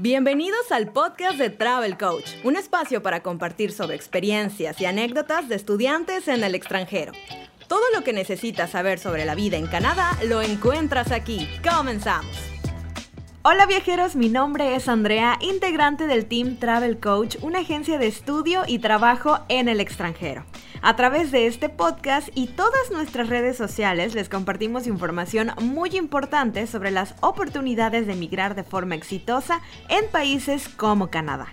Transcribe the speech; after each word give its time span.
Bienvenidos 0.00 0.70
al 0.70 0.92
podcast 0.92 1.38
de 1.38 1.50
Travel 1.50 1.98
Coach, 1.98 2.30
un 2.44 2.54
espacio 2.54 3.02
para 3.02 3.20
compartir 3.20 3.72
sobre 3.72 3.96
experiencias 3.96 4.80
y 4.80 4.86
anécdotas 4.86 5.48
de 5.48 5.56
estudiantes 5.56 6.28
en 6.28 6.44
el 6.44 6.54
extranjero. 6.54 7.10
Todo 7.66 7.82
lo 7.92 8.04
que 8.04 8.12
necesitas 8.12 8.70
saber 8.70 9.00
sobre 9.00 9.24
la 9.24 9.34
vida 9.34 9.56
en 9.56 9.66
Canadá 9.66 10.16
lo 10.28 10.40
encuentras 10.40 11.10
aquí. 11.10 11.48
Comenzamos. 11.68 12.57
Hola 13.50 13.64
viajeros, 13.64 14.14
mi 14.14 14.28
nombre 14.28 14.74
es 14.74 14.90
Andrea, 14.90 15.38
integrante 15.40 16.06
del 16.06 16.26
Team 16.26 16.58
Travel 16.58 17.00
Coach, 17.00 17.36
una 17.40 17.60
agencia 17.60 17.96
de 17.96 18.06
estudio 18.06 18.64
y 18.66 18.78
trabajo 18.78 19.38
en 19.48 19.70
el 19.70 19.80
extranjero. 19.80 20.44
A 20.82 20.96
través 20.96 21.30
de 21.30 21.46
este 21.46 21.70
podcast 21.70 22.28
y 22.34 22.48
todas 22.48 22.90
nuestras 22.92 23.30
redes 23.30 23.56
sociales 23.56 24.14
les 24.14 24.28
compartimos 24.28 24.86
información 24.86 25.52
muy 25.62 25.96
importante 25.96 26.66
sobre 26.66 26.90
las 26.90 27.14
oportunidades 27.22 28.06
de 28.06 28.12
emigrar 28.12 28.54
de 28.54 28.64
forma 28.64 28.96
exitosa 28.96 29.62
en 29.88 30.06
países 30.10 30.68
como 30.68 31.08
Canadá. 31.08 31.48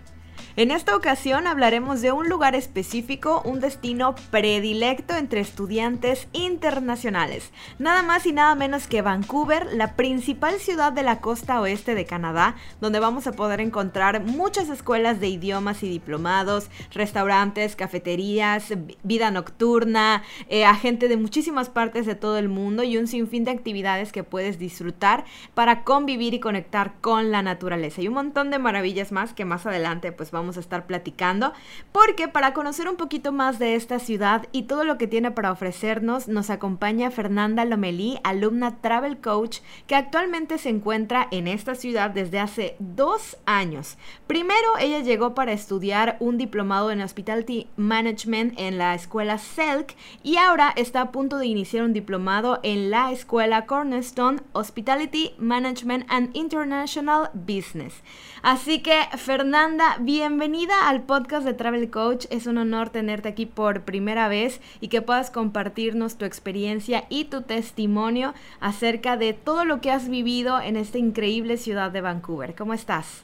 En 0.57 0.71
esta 0.71 0.95
ocasión 0.95 1.47
hablaremos 1.47 2.01
de 2.01 2.13
un 2.13 2.29
lugar 2.29 2.55
específico, 2.55 3.41
un 3.43 3.59
destino 3.59 4.15
predilecto 4.31 5.13
entre 5.17 5.41
estudiantes 5.41 6.29
internacionales. 6.31 7.51
Nada 7.77 8.03
más 8.03 8.25
y 8.25 8.31
nada 8.31 8.55
menos 8.55 8.87
que 8.87 9.01
Vancouver, 9.01 9.67
la 9.73 9.97
principal 9.97 10.61
ciudad 10.61 10.93
de 10.93 11.03
la 11.03 11.19
costa 11.19 11.59
oeste 11.59 11.93
de 11.93 12.05
Canadá, 12.05 12.55
donde 12.79 13.01
vamos 13.01 13.27
a 13.27 13.33
poder 13.33 13.59
encontrar 13.59 14.23
muchas 14.23 14.69
escuelas 14.69 15.19
de 15.19 15.27
idiomas 15.27 15.83
y 15.83 15.89
diplomados, 15.89 16.69
restaurantes, 16.93 17.75
cafeterías, 17.75 18.71
vida 19.03 19.31
nocturna, 19.31 20.23
eh, 20.47 20.63
a 20.63 20.75
gente 20.75 21.09
de 21.09 21.17
muchísimas 21.17 21.67
partes 21.67 22.05
de 22.05 22.15
todo 22.15 22.37
el 22.37 22.47
mundo 22.47 22.83
y 22.83 22.95
un 22.95 23.07
sinfín 23.07 23.43
de 23.43 23.51
actividades 23.51 24.13
que 24.13 24.23
puedes 24.23 24.57
disfrutar 24.57 25.25
para 25.53 25.83
convivir 25.83 26.33
y 26.33 26.39
conectar 26.39 26.93
con 27.01 27.29
la 27.29 27.41
naturaleza. 27.41 28.01
Y 28.01 28.07
un 28.07 28.13
montón 28.13 28.51
de 28.51 28.59
maravillas 28.59 29.11
más 29.11 29.33
que 29.33 29.43
más 29.43 29.65
adelante 29.65 30.13
pues 30.13 30.31
vamos 30.31 30.44
a 30.57 30.59
estar 30.59 30.85
platicando, 30.85 31.53
porque 31.91 32.27
para 32.27 32.53
conocer 32.53 32.87
un 32.87 32.95
poquito 32.95 33.31
más 33.31 33.59
de 33.59 33.75
esta 33.75 33.99
ciudad 33.99 34.47
y 34.51 34.63
todo 34.63 34.83
lo 34.83 34.97
que 34.97 35.07
tiene 35.07 35.31
para 35.31 35.51
ofrecernos, 35.51 36.27
nos 36.27 36.49
acompaña 36.49 37.11
Fernanda 37.11 37.65
Lomelí, 37.65 38.19
alumna 38.23 38.77
Travel 38.81 39.17
Coach, 39.17 39.59
que 39.87 39.95
actualmente 39.95 40.57
se 40.57 40.69
encuentra 40.69 41.27
en 41.31 41.47
esta 41.47 41.75
ciudad 41.75 42.11
desde 42.11 42.39
hace 42.39 42.75
dos 42.79 43.37
años. 43.45 43.97
Primero, 44.27 44.77
ella 44.79 44.99
llegó 44.99 45.33
para 45.33 45.51
estudiar 45.51 46.17
un 46.19 46.37
diplomado 46.37 46.91
en 46.91 47.01
Hospitality 47.01 47.67
Management 47.75 48.53
en 48.57 48.77
la 48.77 48.95
escuela 48.95 49.37
Selk 49.37 49.95
y 50.23 50.37
ahora 50.37 50.73
está 50.75 51.01
a 51.01 51.11
punto 51.11 51.37
de 51.37 51.47
iniciar 51.47 51.83
un 51.83 51.93
diplomado 51.93 52.59
en 52.63 52.89
la 52.91 53.11
escuela 53.11 53.65
Cornerstone 53.65 54.41
Hospitality 54.53 55.33
Management 55.37 56.05
and 56.09 56.35
International 56.35 57.29
Business. 57.33 58.01
Así 58.45 58.83
que, 58.83 58.99
Fernanda, 59.17 59.97
bien 59.99 60.37
bienvenida 60.37 60.87
al 60.87 61.01
podcast 61.01 61.47
de 61.47 61.55
Travel 61.55 61.89
Coach. 61.89 62.27
Es 62.29 62.45
un 62.45 62.59
honor 62.59 62.91
tenerte 62.91 63.27
aquí 63.27 63.47
por 63.47 63.85
primera 63.85 64.27
vez 64.27 64.61
y 64.79 64.89
que 64.89 65.01
puedas 65.01 65.31
compartirnos 65.31 66.19
tu 66.19 66.25
experiencia 66.25 67.05
y 67.09 67.25
tu 67.25 67.41
testimonio 67.41 68.35
acerca 68.59 69.17
de 69.17 69.33
todo 69.33 69.65
lo 69.65 69.81
que 69.81 69.89
has 69.89 70.09
vivido 70.09 70.61
en 70.61 70.75
esta 70.75 70.99
increíble 70.99 71.57
ciudad 71.57 71.89
de 71.89 72.01
Vancouver. 72.01 72.53
¿Cómo 72.53 72.75
estás? 72.75 73.23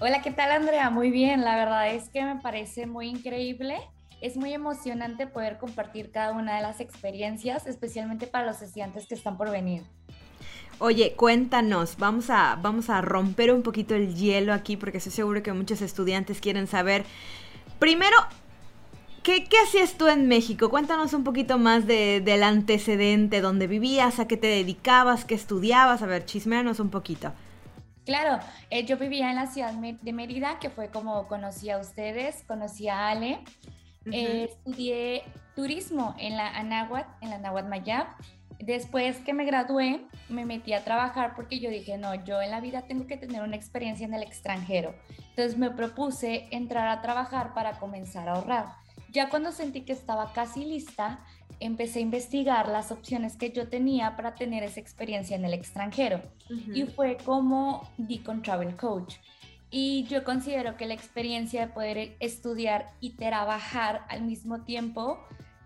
Hola, 0.00 0.20
¿qué 0.20 0.32
tal 0.32 0.50
Andrea? 0.50 0.90
Muy 0.90 1.12
bien, 1.12 1.44
la 1.44 1.54
verdad 1.54 1.90
es 1.90 2.08
que 2.08 2.24
me 2.24 2.34
parece 2.40 2.88
muy 2.88 3.06
increíble. 3.06 3.76
Es 4.20 4.36
muy 4.36 4.52
emocionante 4.52 5.28
poder 5.28 5.58
compartir 5.58 6.10
cada 6.10 6.32
una 6.32 6.56
de 6.56 6.62
las 6.62 6.80
experiencias, 6.80 7.68
especialmente 7.68 8.26
para 8.26 8.46
los 8.46 8.60
estudiantes 8.62 9.06
que 9.06 9.14
están 9.14 9.36
por 9.36 9.52
venir. 9.52 9.84
Oye, 10.78 11.14
cuéntanos, 11.14 11.96
vamos 11.98 12.30
a, 12.30 12.58
vamos 12.60 12.90
a 12.90 13.00
romper 13.00 13.52
un 13.52 13.62
poquito 13.62 13.94
el 13.94 14.14
hielo 14.14 14.52
aquí 14.52 14.76
porque 14.76 14.98
estoy 14.98 15.12
seguro 15.12 15.42
que 15.42 15.52
muchos 15.52 15.80
estudiantes 15.82 16.40
quieren 16.40 16.66
saber. 16.66 17.04
Primero, 17.78 18.16
¿qué, 19.22 19.44
qué 19.44 19.56
hacías 19.58 19.96
tú 19.96 20.08
en 20.08 20.26
México? 20.26 20.70
Cuéntanos 20.70 21.12
un 21.12 21.22
poquito 21.22 21.58
más 21.58 21.86
del 21.86 22.42
antecedente, 22.42 23.40
dónde 23.40 23.66
vivías, 23.66 24.18
a 24.18 24.26
qué 24.26 24.36
te 24.36 24.48
dedicabas, 24.48 25.24
qué 25.24 25.34
estudiabas. 25.34 26.02
A 26.02 26.06
ver, 26.06 26.24
chismeanos 26.24 26.80
un 26.80 26.90
poquito. 26.90 27.32
Claro, 28.04 28.38
eh, 28.68 28.84
yo 28.84 28.98
vivía 28.98 29.30
en 29.30 29.36
la 29.36 29.46
ciudad 29.46 29.72
de 29.72 30.12
Mérida, 30.12 30.58
que 30.58 30.70
fue 30.70 30.88
como 30.88 31.26
conocí 31.26 31.70
a 31.70 31.78
ustedes, 31.78 32.42
conocí 32.46 32.88
a 32.88 33.08
Ale. 33.08 33.38
Eh, 34.12 34.50
estudié 34.50 35.22
turismo 35.56 36.14
en 36.18 36.36
la 36.36 36.48
Anáhuac, 36.48 37.06
en 37.22 37.30
la 37.30 37.36
Anáhuac 37.36 37.66
Mayab 37.66 38.06
Después 38.58 39.18
que 39.18 39.34
me 39.34 39.44
gradué, 39.44 40.06
me 40.28 40.44
metí 40.44 40.72
a 40.72 40.84
trabajar 40.84 41.34
porque 41.34 41.60
yo 41.60 41.70
dije, 41.70 41.98
no, 41.98 42.14
yo 42.24 42.40
en 42.40 42.50
la 42.50 42.60
vida 42.60 42.82
tengo 42.82 43.06
que 43.06 43.16
tener 43.16 43.42
una 43.42 43.56
experiencia 43.56 44.06
en 44.06 44.14
el 44.14 44.22
extranjero. 44.22 44.94
Entonces 45.30 45.58
me 45.58 45.70
propuse 45.70 46.46
entrar 46.50 46.88
a 46.88 47.02
trabajar 47.02 47.54
para 47.54 47.78
comenzar 47.78 48.28
a 48.28 48.32
ahorrar. 48.32 48.66
Ya 49.12 49.28
cuando 49.28 49.52
sentí 49.52 49.82
que 49.82 49.92
estaba 49.92 50.32
casi 50.32 50.64
lista, 50.64 51.24
empecé 51.60 52.00
a 52.00 52.02
investigar 52.02 52.68
las 52.68 52.90
opciones 52.90 53.36
que 53.36 53.50
yo 53.50 53.68
tenía 53.68 54.16
para 54.16 54.34
tener 54.34 54.62
esa 54.62 54.80
experiencia 54.80 55.36
en 55.36 55.44
el 55.44 55.54
extranjero. 55.54 56.20
Y 56.72 56.84
fue 56.84 57.16
como 57.24 57.88
di 57.96 58.18
con 58.18 58.42
Travel 58.42 58.76
Coach. 58.76 59.16
Y 59.70 60.04
yo 60.04 60.24
considero 60.24 60.76
que 60.76 60.86
la 60.86 60.94
experiencia 60.94 61.66
de 61.66 61.72
poder 61.72 62.16
estudiar 62.20 62.92
y 63.00 63.10
trabajar 63.16 64.04
al 64.08 64.22
mismo 64.22 64.62
tiempo 64.62 65.18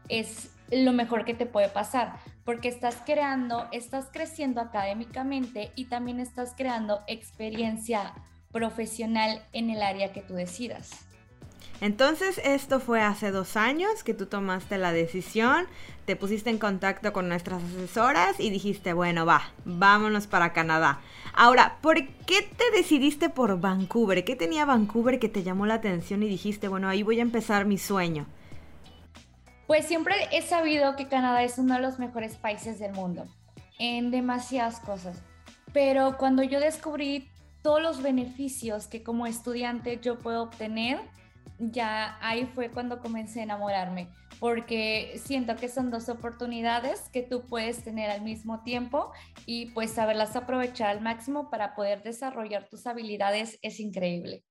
es 0.09 0.51
lo 0.71 0.93
mejor 0.93 1.25
que 1.25 1.35
te 1.35 1.47
puede 1.47 1.69
pasar, 1.69 2.19
porque 2.49 2.69
estás 2.69 2.97
creando, 3.05 3.69
estás 3.73 4.07
creciendo 4.11 4.63
académicamente 4.63 5.71
y 5.75 5.85
también 5.85 6.19
estás 6.19 6.55
creando 6.57 7.03
experiencia 7.07 8.15
profesional 8.53 9.43
en 9.53 9.69
el 9.69 9.83
área 9.83 10.15
que 10.15 10.23
tú 10.23 10.33
decidas. 10.33 10.93
Entonces, 11.83 12.41
esto 12.43 12.81
fue 12.81 13.03
hace 13.03 13.33
dos 13.33 13.59
años 13.59 14.03
que 14.03 14.15
tú 14.15 14.25
tomaste 14.25 14.79
la 14.79 14.93
decisión, 14.93 15.67
te 16.07 16.17
pusiste 16.17 16.49
en 16.49 16.57
contacto 16.57 17.13
con 17.13 17.29
nuestras 17.29 17.63
asesoras 17.63 18.41
y 18.41 18.49
dijiste, 18.49 18.95
bueno, 18.95 19.27
va, 19.27 19.43
vámonos 19.67 20.27
para 20.27 20.55
Canadá. 20.55 21.03
Ahora, 21.35 21.77
¿por 21.83 21.97
qué 21.97 22.51
te 22.57 22.71
decidiste 22.75 23.29
por 23.29 23.61
Vancouver? 23.61 24.25
¿Qué 24.25 24.37
tenía 24.37 24.65
Vancouver 24.65 25.19
que 25.19 25.29
te 25.29 25.43
llamó 25.43 25.67
la 25.67 25.75
atención 25.75 26.23
y 26.23 26.29
dijiste, 26.31 26.69
bueno, 26.69 26.89
ahí 26.89 27.03
voy 27.03 27.19
a 27.19 27.23
empezar 27.23 27.67
mi 27.67 27.77
sueño? 27.77 28.25
Pues 29.69 29.85
siempre 29.85 30.15
he 30.33 30.41
sabido 30.41 30.97
que 30.97 31.09
Canadá 31.09 31.43
es 31.43 31.59
uno 31.59 31.75
de 31.75 31.83
los 31.83 31.99
mejores 31.99 32.37
países 32.37 32.79
del 32.79 32.95
mundo 32.95 33.27
en 33.79 34.11
demasiadas 34.11 34.81
cosas, 34.81 35.23
pero 35.75 36.17
cuando 36.17 36.43
yo 36.43 36.59
descubrí 36.59 37.29
todos 37.63 37.83
los 37.83 38.03
beneficios 38.03 38.87
que 38.87 39.03
como 39.03 39.27
estudiante 39.27 40.01
yo 40.03 40.19
puedo 40.19 40.45
obtener, 40.45 40.99
ya 41.59 42.17
ahí 42.23 42.47
fue 42.47 42.71
cuando 42.71 43.01
comencé 43.01 43.41
a 43.41 43.43
enamorarme, 43.43 44.09
porque 44.41 45.21
siento 45.23 45.55
que 45.57 45.69
son 45.69 45.91
dos 45.91 46.09
oportunidades 46.09 47.11
que 47.13 47.23
tú 47.23 47.45
puedes 47.47 47.85
tener 47.85 48.09
al 48.09 48.23
mismo 48.23 48.63
tiempo 48.63 49.13
y 49.45 49.67
pues 49.73 49.93
saberlas 49.93 50.35
aprovechar 50.35 50.89
al 50.89 51.03
máximo 51.03 51.51
para 51.51 51.75
poder 51.75 52.03
desarrollar 52.03 52.67
tus 52.71 52.87
habilidades 52.87 53.59
es 53.61 53.81
increíble. 53.81 54.47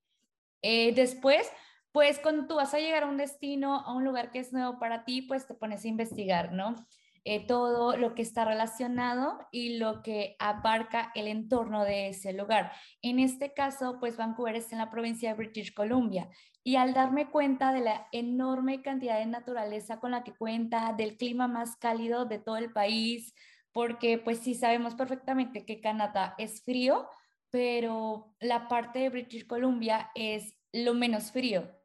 Eh, 0.61 0.93
después, 0.93 1.49
pues 1.97 2.19
cuando 2.19 2.45
tú 2.45 2.53
vas 2.53 2.75
a 2.75 2.79
llegar 2.79 3.01
a 3.01 3.07
un 3.07 3.17
destino, 3.17 3.79
a 3.79 3.91
un 3.91 4.03
lugar 4.03 4.29
que 4.29 4.37
es 4.37 4.53
nuevo 4.53 4.77
para 4.77 5.03
ti, 5.03 5.23
pues 5.23 5.47
te 5.47 5.55
pones 5.55 5.83
a 5.83 5.87
investigar, 5.87 6.53
¿no? 6.53 6.75
Eh, 7.23 7.47
todo 7.47 7.97
lo 7.97 8.13
que 8.13 8.21
está 8.21 8.45
relacionado 8.45 9.39
y 9.51 9.79
lo 9.79 10.03
que 10.03 10.35
abarca 10.37 11.11
el 11.15 11.27
entorno 11.27 11.85
de 11.85 12.09
ese 12.09 12.33
lugar. 12.33 12.71
En 13.01 13.17
este 13.17 13.51
caso, 13.55 13.97
pues 13.99 14.15
Vancouver 14.15 14.55
está 14.55 14.75
en 14.75 14.77
la 14.77 14.91
provincia 14.91 15.29
de 15.29 15.37
British 15.37 15.73
Columbia 15.73 16.29
y 16.63 16.75
al 16.75 16.93
darme 16.93 17.31
cuenta 17.31 17.73
de 17.73 17.79
la 17.79 18.07
enorme 18.11 18.83
cantidad 18.83 19.17
de 19.17 19.25
naturaleza 19.25 19.99
con 19.99 20.11
la 20.11 20.23
que 20.23 20.35
cuenta, 20.35 20.93
del 20.95 21.17
clima 21.17 21.47
más 21.47 21.77
cálido 21.77 22.25
de 22.25 22.37
todo 22.37 22.57
el 22.57 22.71
país, 22.71 23.33
porque 23.71 24.19
pues 24.19 24.37
sí 24.37 24.53
sabemos 24.53 24.93
perfectamente 24.93 25.65
que 25.65 25.81
Canadá 25.81 26.35
es 26.37 26.63
frío, 26.63 27.09
pero 27.49 28.35
la 28.39 28.67
parte 28.67 28.99
de 28.99 29.09
British 29.09 29.47
Columbia 29.47 30.11
es 30.13 30.53
lo 30.71 30.93
menos 30.93 31.31
frío. 31.31 31.76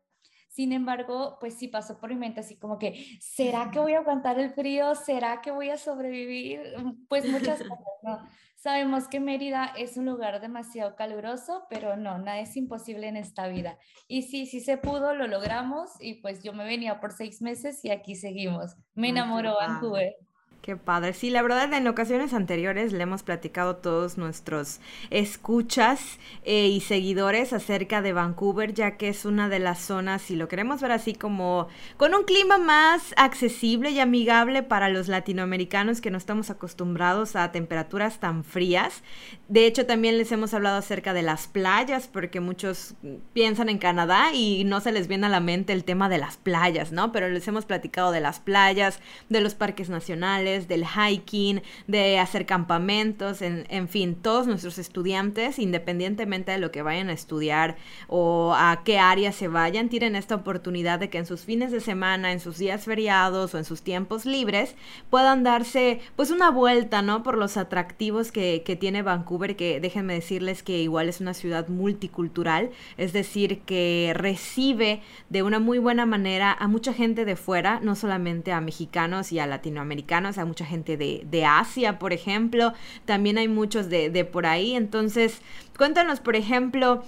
Sin 0.52 0.72
embargo, 0.72 1.38
pues 1.40 1.54
sí 1.54 1.66
pasó 1.66 1.98
por 1.98 2.10
mi 2.10 2.16
mente 2.16 2.40
así 2.40 2.58
como 2.58 2.78
que, 2.78 3.16
¿será 3.20 3.70
que 3.70 3.78
voy 3.78 3.94
a 3.94 4.00
aguantar 4.00 4.38
el 4.38 4.52
frío? 4.52 4.94
¿Será 4.94 5.40
que 5.40 5.50
voy 5.50 5.70
a 5.70 5.78
sobrevivir? 5.78 6.60
Mm, 6.76 7.06
pues 7.08 7.26
muchas 7.26 7.58
cosas, 7.62 7.86
¿no? 8.02 8.18
Sabemos 8.54 9.08
que 9.08 9.18
Mérida 9.18 9.72
es 9.78 9.96
un 9.96 10.04
lugar 10.04 10.42
demasiado 10.42 10.94
caluroso, 10.94 11.64
pero 11.70 11.96
no, 11.96 12.18
nada 12.18 12.40
es 12.40 12.54
imposible 12.58 13.08
en 13.08 13.16
esta 13.16 13.48
vida. 13.48 13.78
Y 14.08 14.24
sí, 14.24 14.44
sí 14.44 14.60
se 14.60 14.76
pudo, 14.76 15.14
lo 15.14 15.26
logramos 15.26 15.92
y 15.98 16.20
pues 16.20 16.42
yo 16.42 16.52
me 16.52 16.64
venía 16.64 17.00
por 17.00 17.12
seis 17.12 17.40
meses 17.40 17.82
y 17.82 17.90
aquí 17.90 18.14
seguimos. 18.14 18.76
Me 18.94 19.08
enamoró 19.08 19.54
Vancouver. 19.54 20.16
Qué 20.62 20.76
padre. 20.76 21.12
Sí, 21.12 21.30
la 21.30 21.42
verdad, 21.42 21.72
en 21.72 21.88
ocasiones 21.88 22.32
anteriores 22.32 22.92
le 22.92 23.02
hemos 23.02 23.24
platicado 23.24 23.74
todos 23.74 24.16
nuestros 24.16 24.78
escuchas 25.10 26.20
eh, 26.44 26.68
y 26.68 26.80
seguidores 26.80 27.52
acerca 27.52 28.00
de 28.00 28.12
Vancouver, 28.12 28.72
ya 28.72 28.96
que 28.96 29.08
es 29.08 29.24
una 29.24 29.48
de 29.48 29.58
las 29.58 29.80
zonas, 29.80 30.22
si 30.22 30.36
lo 30.36 30.46
queremos 30.46 30.80
ver 30.80 30.92
así 30.92 31.14
como 31.14 31.66
con 31.96 32.14
un 32.14 32.22
clima 32.22 32.58
más 32.58 33.12
accesible 33.16 33.90
y 33.90 33.98
amigable 33.98 34.62
para 34.62 34.88
los 34.88 35.08
latinoamericanos 35.08 36.00
que 36.00 36.12
no 36.12 36.18
estamos 36.18 36.48
acostumbrados 36.48 37.34
a 37.34 37.50
temperaturas 37.50 38.20
tan 38.20 38.44
frías. 38.44 39.02
De 39.48 39.66
hecho, 39.66 39.84
también 39.84 40.16
les 40.16 40.30
hemos 40.30 40.54
hablado 40.54 40.76
acerca 40.76 41.12
de 41.12 41.22
las 41.22 41.48
playas, 41.48 42.06
porque 42.06 42.38
muchos 42.38 42.94
piensan 43.32 43.68
en 43.68 43.78
Canadá 43.78 44.32
y 44.32 44.62
no 44.62 44.78
se 44.78 44.92
les 44.92 45.08
viene 45.08 45.26
a 45.26 45.28
la 45.28 45.40
mente 45.40 45.72
el 45.72 45.82
tema 45.82 46.08
de 46.08 46.18
las 46.18 46.36
playas, 46.36 46.92
¿no? 46.92 47.10
Pero 47.10 47.28
les 47.28 47.48
hemos 47.48 47.64
platicado 47.64 48.12
de 48.12 48.20
las 48.20 48.38
playas, 48.38 49.00
de 49.28 49.40
los 49.40 49.56
parques 49.56 49.90
nacionales 49.90 50.51
del 50.68 50.84
hiking, 50.84 51.62
de 51.86 52.18
hacer 52.18 52.46
campamentos, 52.46 53.42
en, 53.42 53.88
fin, 53.88 54.14
todos 54.14 54.46
nuestros 54.46 54.78
estudiantes, 54.78 55.58
independientemente 55.58 56.52
de 56.52 56.58
lo 56.58 56.70
que 56.70 56.82
vayan 56.82 57.08
a 57.08 57.12
estudiar 57.12 57.76
o 58.08 58.54
a 58.56 58.82
qué 58.84 58.98
área 58.98 59.32
se 59.32 59.48
vayan, 59.48 59.88
tienen 59.88 60.16
esta 60.16 60.34
oportunidad 60.34 60.98
de 60.98 61.10
que 61.10 61.18
en 61.18 61.26
sus 61.26 61.42
fines 61.42 61.72
de 61.72 61.80
semana, 61.80 62.32
en 62.32 62.40
sus 62.40 62.58
días 62.58 62.84
feriados 62.84 63.54
o 63.54 63.58
en 63.58 63.64
sus 63.64 63.82
tiempos 63.82 64.26
libres, 64.26 64.74
puedan 65.10 65.42
darse 65.42 66.00
pues 66.16 66.30
una 66.30 66.50
vuelta, 66.50 67.02
¿no? 67.02 67.22
Por 67.22 67.36
los 67.36 67.56
atractivos 67.56 68.32
que, 68.32 68.62
que 68.64 68.76
tiene 68.76 69.02
Vancouver, 69.02 69.56
que 69.56 69.80
déjenme 69.80 70.14
decirles 70.14 70.62
que 70.62 70.80
igual 70.80 71.08
es 71.08 71.20
una 71.20 71.34
ciudad 71.34 71.68
multicultural, 71.68 72.70
es 72.96 73.12
decir, 73.12 73.60
que 73.60 74.12
recibe 74.14 75.02
de 75.28 75.42
una 75.42 75.58
muy 75.58 75.78
buena 75.78 76.06
manera 76.06 76.52
a 76.52 76.68
mucha 76.68 76.92
gente 76.92 77.24
de 77.24 77.36
fuera, 77.36 77.80
no 77.82 77.94
solamente 77.94 78.52
a 78.52 78.60
mexicanos 78.60 79.32
y 79.32 79.38
a 79.38 79.46
latinoamericanos, 79.46 80.38
mucha 80.44 80.64
gente 80.64 80.96
de, 80.96 81.44
Asia, 81.44 81.98
por 81.98 82.12
ejemplo, 82.12 82.72
también 83.04 83.38
hay 83.38 83.48
muchos 83.48 83.88
de, 83.88 84.10
de 84.10 84.24
por 84.24 84.46
ahí. 84.46 84.74
Entonces, 84.74 85.40
cuéntanos, 85.76 86.20
por 86.20 86.36
ejemplo, 86.36 87.02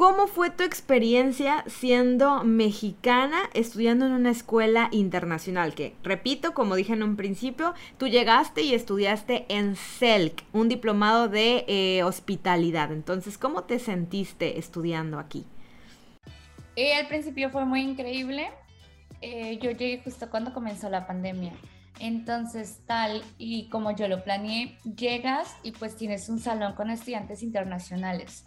¿Cómo 0.00 0.28
fue 0.28 0.48
tu 0.48 0.62
experiencia 0.62 1.62
siendo 1.66 2.42
mexicana 2.42 3.38
estudiando 3.52 4.06
en 4.06 4.12
una 4.12 4.30
escuela 4.30 4.88
internacional? 4.92 5.74
Que, 5.74 5.94
repito, 6.02 6.54
como 6.54 6.76
dije 6.76 6.94
en 6.94 7.02
un 7.02 7.16
principio, 7.16 7.74
tú 7.98 8.06
llegaste 8.06 8.62
y 8.62 8.72
estudiaste 8.72 9.44
en 9.48 9.76
CELC, 9.76 10.44
un 10.52 10.70
diplomado 10.70 11.28
de 11.28 11.64
eh, 11.68 12.02
hospitalidad. 12.04 12.92
Entonces, 12.92 13.36
¿cómo 13.36 13.64
te 13.64 13.78
sentiste 13.78 14.58
estudiando 14.58 15.18
aquí? 15.18 15.44
Eh, 16.76 16.94
al 16.94 17.08
principio 17.08 17.50
fue 17.50 17.66
muy 17.66 17.82
increíble. 17.82 18.48
Eh, 19.20 19.58
yo 19.60 19.70
llegué 19.72 20.00
justo 20.02 20.30
cuando 20.30 20.54
comenzó 20.54 20.88
la 20.88 21.06
pandemia. 21.06 21.52
Entonces, 22.00 22.80
tal 22.86 23.22
y 23.36 23.68
como 23.68 23.94
yo 23.94 24.08
lo 24.08 24.24
planeé, 24.24 24.78
llegas 24.96 25.54
y 25.62 25.72
pues 25.72 25.96
tienes 25.96 26.30
un 26.30 26.40
salón 26.40 26.74
con 26.74 26.88
estudiantes 26.88 27.42
internacionales. 27.42 28.46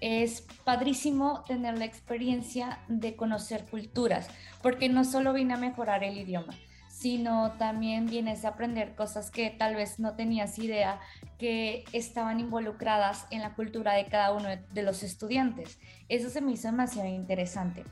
Es 0.00 0.46
padrísimo 0.64 1.44
tener 1.46 1.76
la 1.78 1.84
experiencia 1.84 2.80
de 2.88 3.14
conocer 3.14 3.66
culturas, 3.66 4.28
porque 4.62 4.88
no 4.88 5.04
solo 5.04 5.34
vine 5.34 5.54
a 5.54 5.58
mejorar 5.58 6.04
el 6.04 6.16
idioma, 6.16 6.54
sino 6.88 7.52
también 7.58 8.06
vienes 8.06 8.46
a 8.46 8.50
aprender 8.50 8.94
cosas 8.94 9.30
que 9.30 9.50
tal 9.50 9.74
vez 9.74 9.98
no 9.98 10.16
tenías 10.16 10.58
idea 10.58 10.98
que 11.38 11.84
estaban 11.92 12.40
involucradas 12.40 13.26
en 13.30 13.42
la 13.42 13.54
cultura 13.54 13.92
de 13.92 14.06
cada 14.06 14.32
uno 14.32 14.48
de 14.72 14.82
los 14.82 15.02
estudiantes. 15.02 15.78
Eso 16.08 16.30
se 16.30 16.40
me 16.40 16.52
hizo 16.52 16.68
demasiado 16.68 17.08
interesante. 17.08 17.84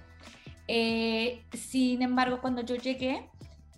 Eh, 0.67 1.45
sin 1.53 2.01
embargo, 2.01 2.41
cuando 2.41 2.63
yo 2.63 2.77
llegué, 2.77 3.29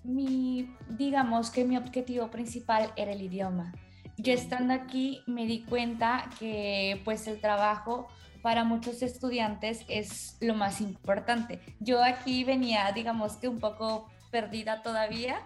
mi, 0.07 0.75
digamos 0.89 1.51
que 1.51 1.65
mi 1.65 1.77
objetivo 1.77 2.31
principal 2.31 2.93
era 2.97 3.13
el 3.13 3.23
idioma. 3.23 3.73
Yo 4.19 4.33
estando 4.33 4.73
aquí 4.73 5.23
me 5.27 5.47
di 5.47 5.65
cuenta 5.65 6.31
que 6.39 7.03
pues 7.05 7.27
el 7.27 7.41
trabajo 7.41 8.09
para 8.43 8.65
muchos 8.65 9.03
estudiantes 9.03 9.85
es 9.89 10.39
lo 10.41 10.55
más 10.55 10.81
importante. 10.81 11.61
Yo 11.81 12.03
aquí 12.03 12.45
venía, 12.45 12.91
digamos 12.93 13.37
que 13.37 13.49
un 13.49 13.59
poco 13.59 14.09
perdida 14.31 14.83
todavía, 14.83 15.37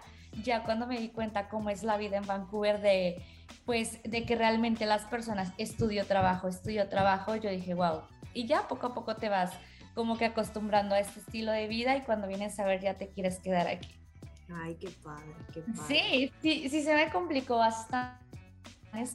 ya 0.43 0.63
cuando 0.63 0.87
me 0.87 0.99
di 0.99 1.09
cuenta 1.09 1.49
cómo 1.49 1.69
es 1.69 1.83
la 1.83 1.97
vida 1.97 2.17
en 2.17 2.25
Vancouver 2.25 2.79
de 2.79 3.21
pues 3.65 4.01
de 4.03 4.23
que 4.25 4.35
realmente 4.35 4.85
las 4.85 5.03
personas 5.03 5.51
estudio 5.57 6.05
trabajo, 6.05 6.47
estudio 6.47 6.87
trabajo, 6.87 7.35
yo 7.35 7.49
dije, 7.49 7.73
wow. 7.73 8.01
Y 8.33 8.45
ya 8.45 8.67
poco 8.67 8.87
a 8.87 8.93
poco 8.93 9.15
te 9.15 9.27
vas 9.27 9.51
como 9.93 10.17
que 10.17 10.25
acostumbrando 10.25 10.95
a 10.95 10.99
este 10.99 11.19
estilo 11.19 11.51
de 11.51 11.67
vida 11.67 11.97
y 11.97 12.01
cuando 12.01 12.27
vienes 12.27 12.57
a 12.59 12.65
ver 12.65 12.81
ya 12.81 12.93
te 12.93 13.09
quieres 13.09 13.39
quedar 13.39 13.67
aquí. 13.67 14.00
Ay, 14.53 14.75
qué 14.75 14.89
padre, 15.03 15.35
qué 15.53 15.61
padre. 15.61 15.81
Sí, 15.87 16.31
sí, 16.41 16.69
sí 16.69 16.83
se 16.83 16.95
me 16.95 17.09
complicó 17.09 17.57
bastante. 17.57 18.19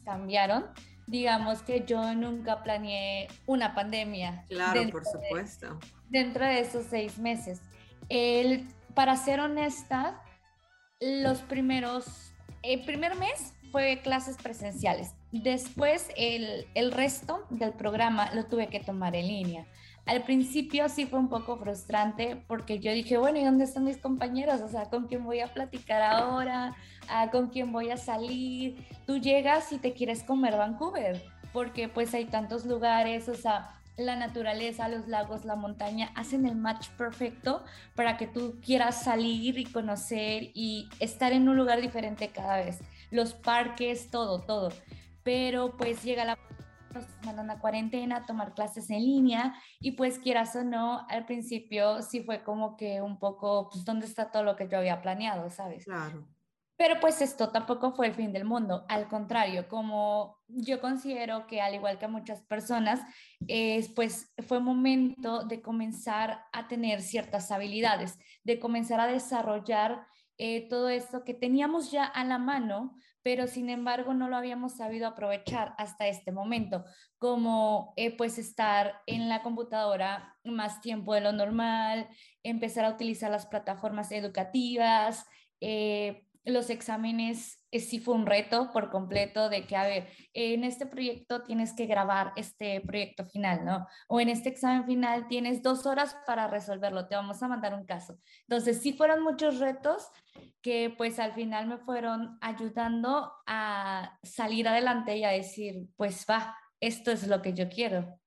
Cambiaron. 0.04 0.66
Digamos 1.06 1.62
que 1.62 1.84
yo 1.86 2.14
nunca 2.14 2.62
planeé 2.62 3.28
una 3.46 3.74
pandemia. 3.74 4.44
Claro, 4.48 4.88
por 4.90 5.04
supuesto. 5.04 5.78
dentro 6.08 6.44
de 6.44 6.60
esos 6.60 6.86
seis 6.86 7.18
meses. 7.18 7.60
El, 8.08 8.66
para 8.94 9.16
ser 9.16 9.40
honesta, 9.40 10.22
los 11.00 11.42
primeros, 11.42 12.32
el 12.62 12.84
primer 12.84 13.16
mes 13.16 13.52
fue 13.70 14.00
clases 14.02 14.36
presenciales. 14.36 15.14
Después 15.30 16.08
el, 16.16 16.66
el 16.74 16.90
resto 16.92 17.46
del 17.50 17.72
programa 17.72 18.32
lo 18.34 18.46
tuve 18.46 18.68
que 18.68 18.80
tomar 18.80 19.14
en 19.14 19.28
línea. 19.28 19.66
Al 20.06 20.22
principio 20.22 20.88
sí 20.88 21.04
fue 21.04 21.18
un 21.18 21.28
poco 21.28 21.58
frustrante 21.58 22.42
porque 22.46 22.78
yo 22.78 22.92
dije, 22.92 23.18
bueno, 23.18 23.38
¿y 23.38 23.44
dónde 23.44 23.64
están 23.64 23.84
mis 23.84 23.98
compañeros? 23.98 24.60
O 24.60 24.68
sea, 24.68 24.84
¿con 24.84 25.08
quién 25.08 25.24
voy 25.24 25.40
a 25.40 25.52
platicar 25.52 26.00
ahora? 26.00 26.76
Ah, 27.08 27.28
¿Con 27.30 27.48
quién 27.48 27.72
voy 27.72 27.90
a 27.90 27.96
salir? 27.96 28.86
Tú 29.04 29.18
llegas 29.18 29.72
y 29.72 29.78
te 29.78 29.92
quieres 29.92 30.22
comer 30.22 30.56
Vancouver 30.56 31.22
porque 31.52 31.88
pues 31.88 32.12
hay 32.14 32.26
tantos 32.26 32.66
lugares, 32.66 33.28
o 33.28 33.34
sea, 33.34 33.80
la 33.96 34.14
naturaleza, 34.14 34.88
los 34.88 35.08
lagos, 35.08 35.44
la 35.44 35.56
montaña 35.56 36.12
hacen 36.14 36.46
el 36.46 36.54
match 36.54 36.88
perfecto 36.90 37.64
para 37.94 38.16
que 38.16 38.26
tú 38.26 38.60
quieras 38.62 39.02
salir 39.02 39.58
y 39.58 39.64
conocer 39.64 40.50
y 40.54 40.88
estar 41.00 41.32
en 41.32 41.48
un 41.48 41.56
lugar 41.56 41.80
diferente 41.80 42.28
cada 42.28 42.58
vez. 42.58 42.80
Los 43.10 43.32
parques, 43.32 44.10
todo, 44.10 44.42
todo. 44.42 44.70
Pero 45.22 45.76
pues 45.76 46.04
llega 46.04 46.24
la 46.24 46.38
nos 46.96 47.24
mandan 47.24 47.50
a 47.50 47.58
cuarentena, 47.58 48.16
a 48.16 48.26
tomar 48.26 48.54
clases 48.54 48.90
en 48.90 49.02
línea 49.02 49.54
y 49.80 49.92
pues 49.92 50.18
quieras 50.18 50.56
o 50.56 50.64
no, 50.64 51.06
al 51.08 51.26
principio 51.26 52.02
sí 52.02 52.22
fue 52.22 52.42
como 52.42 52.76
que 52.76 53.02
un 53.02 53.18
poco, 53.18 53.68
pues, 53.70 53.84
¿dónde 53.84 54.06
está 54.06 54.30
todo 54.30 54.42
lo 54.42 54.56
que 54.56 54.68
yo 54.68 54.78
había 54.78 55.02
planeado, 55.02 55.50
sabes? 55.50 55.84
Claro. 55.84 56.26
Pero 56.78 57.00
pues 57.00 57.22
esto 57.22 57.48
tampoco 57.48 57.92
fue 57.92 58.08
el 58.08 58.14
fin 58.14 58.34
del 58.34 58.44
mundo, 58.44 58.84
al 58.88 59.08
contrario, 59.08 59.66
como 59.66 60.38
yo 60.46 60.78
considero 60.78 61.46
que 61.46 61.62
al 61.62 61.74
igual 61.74 61.98
que 61.98 62.06
muchas 62.06 62.42
personas, 62.42 63.00
es, 63.48 63.88
pues 63.88 64.34
fue 64.46 64.60
momento 64.60 65.44
de 65.44 65.62
comenzar 65.62 66.44
a 66.52 66.68
tener 66.68 67.00
ciertas 67.00 67.50
habilidades, 67.50 68.18
de 68.44 68.58
comenzar 68.60 69.00
a 69.00 69.06
desarrollar 69.06 70.06
eh, 70.36 70.68
todo 70.68 70.90
esto 70.90 71.24
que 71.24 71.32
teníamos 71.32 71.90
ya 71.90 72.04
a 72.04 72.22
la 72.24 72.36
mano, 72.36 72.94
pero 73.26 73.48
sin 73.48 73.70
embargo 73.70 74.14
no 74.14 74.28
lo 74.28 74.36
habíamos 74.36 74.76
sabido 74.76 75.08
aprovechar 75.08 75.74
hasta 75.78 76.06
este 76.06 76.30
momento, 76.30 76.84
como 77.18 77.92
eh, 77.96 78.16
pues 78.16 78.38
estar 78.38 79.02
en 79.04 79.28
la 79.28 79.42
computadora 79.42 80.36
más 80.44 80.80
tiempo 80.80 81.12
de 81.12 81.22
lo 81.22 81.32
normal, 81.32 82.08
empezar 82.44 82.84
a 82.84 82.90
utilizar 82.90 83.32
las 83.32 83.46
plataformas 83.46 84.12
educativas, 84.12 85.26
eh, 85.60 86.24
los 86.44 86.70
exámenes 86.70 87.65
eh, 87.76 87.80
sí 87.80 88.00
fue 88.00 88.14
un 88.14 88.26
reto 88.26 88.70
por 88.72 88.90
completo 88.90 89.48
de 89.48 89.66
que, 89.66 89.76
a 89.76 89.86
ver, 89.86 90.08
en 90.32 90.64
este 90.64 90.86
proyecto 90.86 91.42
tienes 91.42 91.74
que 91.74 91.86
grabar 91.86 92.32
este 92.36 92.80
proyecto 92.80 93.24
final, 93.26 93.64
¿no? 93.64 93.86
O 94.08 94.20
en 94.20 94.28
este 94.28 94.48
examen 94.48 94.84
final 94.84 95.28
tienes 95.28 95.62
dos 95.62 95.86
horas 95.86 96.16
para 96.26 96.48
resolverlo, 96.48 97.06
te 97.08 97.16
vamos 97.16 97.42
a 97.42 97.48
mandar 97.48 97.74
un 97.74 97.86
caso. 97.86 98.18
Entonces, 98.42 98.80
sí 98.82 98.92
fueron 98.92 99.22
muchos 99.22 99.58
retos 99.58 100.08
que 100.62 100.94
pues 100.96 101.18
al 101.18 101.32
final 101.32 101.66
me 101.66 101.78
fueron 101.78 102.38
ayudando 102.40 103.32
a 103.46 104.18
salir 104.22 104.68
adelante 104.68 105.16
y 105.16 105.24
a 105.24 105.30
decir, 105.30 105.88
pues 105.96 106.26
va, 106.28 106.56
esto 106.80 107.10
es 107.10 107.26
lo 107.28 107.40
que 107.42 107.54
yo 107.54 107.68
quiero. 107.68 108.18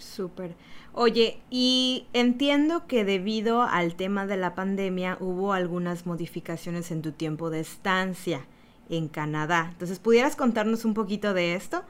Súper. 0.00 0.56
Oye, 0.92 1.42
y 1.50 2.06
entiendo 2.12 2.86
que 2.86 3.04
debido 3.04 3.62
al 3.62 3.94
tema 3.94 4.26
de 4.26 4.36
la 4.36 4.54
pandemia 4.54 5.16
hubo 5.20 5.52
algunas 5.52 6.06
modificaciones 6.06 6.90
en 6.90 7.02
tu 7.02 7.12
tiempo 7.12 7.50
de 7.50 7.60
estancia 7.60 8.46
en 8.88 9.08
Canadá. 9.08 9.68
Entonces, 9.72 9.98
¿pudieras 9.98 10.36
contarnos 10.36 10.84
un 10.84 10.94
poquito 10.94 11.32
de 11.32 11.54
esto? 11.54 11.84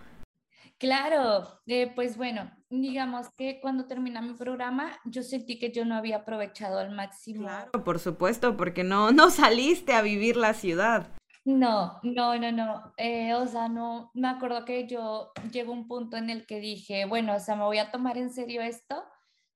Claro, 0.79 1.61
eh, 1.67 1.93
pues 1.95 2.17
bueno, 2.17 2.51
digamos 2.71 3.29
que 3.37 3.59
cuando 3.61 3.87
terminé 3.87 4.23
mi 4.23 4.33
programa, 4.33 4.93
yo 5.05 5.23
sentí 5.23 5.59
que 5.59 5.73
yo 5.73 5.85
no 5.85 5.95
había 5.95 6.17
aprovechado 6.17 6.79
al 6.79 6.91
máximo. 6.95 7.43
Claro, 7.43 7.85
por 7.85 7.99
supuesto, 7.99 8.57
porque 8.57 8.83
no, 8.83 9.13
no 9.13 9.31
saliste 9.31 9.93
a 9.93 10.01
vivir 10.01 10.37
la 10.37 10.55
ciudad. 10.55 11.09
No, 11.45 11.99
no, 12.03 12.37
no, 12.39 12.53
no. 12.53 12.93
Eh, 12.99 13.33
o 13.35 13.47
sea, 13.47 13.69
no, 13.69 14.11
me 14.15 14.29
acuerdo 14.29 14.65
que 14.65 14.87
yo 14.87 15.33
llegó 15.51 15.73
un 15.73 15.89
punto 15.89 16.17
en 16.19 16.29
el 16.31 16.47
que 16.47 16.61
dije, 16.61 17.07
bueno, 17.07 17.35
o 17.37 17.41
sea, 17.41 17.57
me 17.57 17.65
voy 17.65 17.79
a 17.79 17.91
tomar 17.91 18.19
en 18.19 18.31
serio 18.31 18.61
esto. 18.63 19.03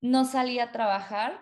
No 0.00 0.25
salí 0.25 0.59
a 0.59 0.73
trabajar. 0.73 1.41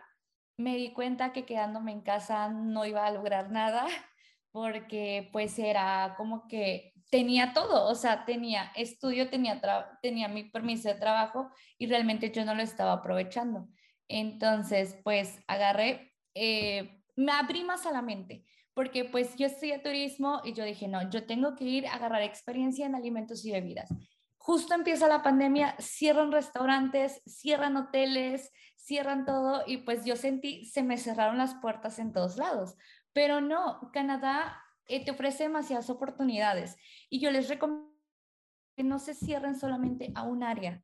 Me 0.57 0.77
di 0.77 0.93
cuenta 0.93 1.33
que 1.33 1.47
quedándome 1.47 1.93
en 1.93 2.03
casa 2.03 2.49
no 2.49 2.85
iba 2.87 3.07
a 3.07 3.13
lograr 3.13 3.51
nada 3.51 3.87
porque 4.53 5.29
pues 5.33 5.59
era 5.59 6.15
como 6.17 6.47
que 6.49 6.93
tenía 7.11 7.53
todo, 7.53 7.89
o 7.91 7.95
sea, 7.95 8.25
tenía 8.25 8.73
estudio, 8.77 9.31
tenía, 9.31 9.61
tenía 10.03 10.29
mi 10.29 10.45
permiso 10.45 10.89
de 10.89 10.95
trabajo 10.97 11.51
y 11.79 11.87
realmente 11.87 12.31
yo 12.33 12.45
no 12.45 12.55
lo 12.55 12.63
estaba 12.63 12.93
aprovechando. 12.95 13.69
Entonces, 14.09 14.99
pues 15.05 15.39
agarré, 15.47 16.13
eh, 16.35 17.03
me 17.17 17.33
abrí 17.33 17.65
más 17.65 17.87
a 17.87 17.93
la 17.93 18.03
mente, 18.03 18.45
porque 18.75 19.05
pues 19.05 19.37
yo 19.37 19.47
estudié 19.47 19.79
turismo 19.79 20.41
y 20.45 20.55
yo 20.55 20.65
dije, 20.65 20.89
no, 20.89 21.11
yo 21.11 21.27
tengo 21.27 21.57
que 21.57 21.65
ir 21.65 21.87
a 21.87 21.95
agarrar 21.95 22.23
experiencia 22.23 22.87
en 22.87 22.95
alimentos 22.95 23.45
y 23.45 23.53
bebidas. 23.53 23.89
Justo 24.39 24.75
empieza 24.75 25.07
la 25.07 25.23
pandemia, 25.23 25.77
cierran 25.79 26.33
restaurantes, 26.33 27.23
cierran 27.27 27.77
hoteles, 27.77 28.51
cierran 28.77 29.25
todo 29.25 29.63
y 29.67 29.79
pues 29.79 30.05
yo 30.05 30.17
sentí, 30.17 30.65
se 30.65 30.83
me 30.83 30.99
cerraron 30.99 31.39
las 31.39 31.55
puertas 31.55 31.99
en 31.99 32.13
todos 32.13 32.37
lados. 32.37 32.77
Pero 33.13 33.41
no, 33.41 33.91
Canadá 33.93 34.61
eh, 34.87 35.05
te 35.05 35.13
ofrece 35.13 35.45
demasiadas 35.45 35.91
oportunidades 35.91 36.77
y 37.09 37.21
yo 37.21 37.31
les 37.31 37.49
recomiendo 37.49 37.93
que 38.77 38.83
no 38.83 38.99
se 38.99 39.15
cierren 39.15 39.59
solamente 39.59 40.11
a 40.15 40.23
un 40.23 40.43
área. 40.43 40.83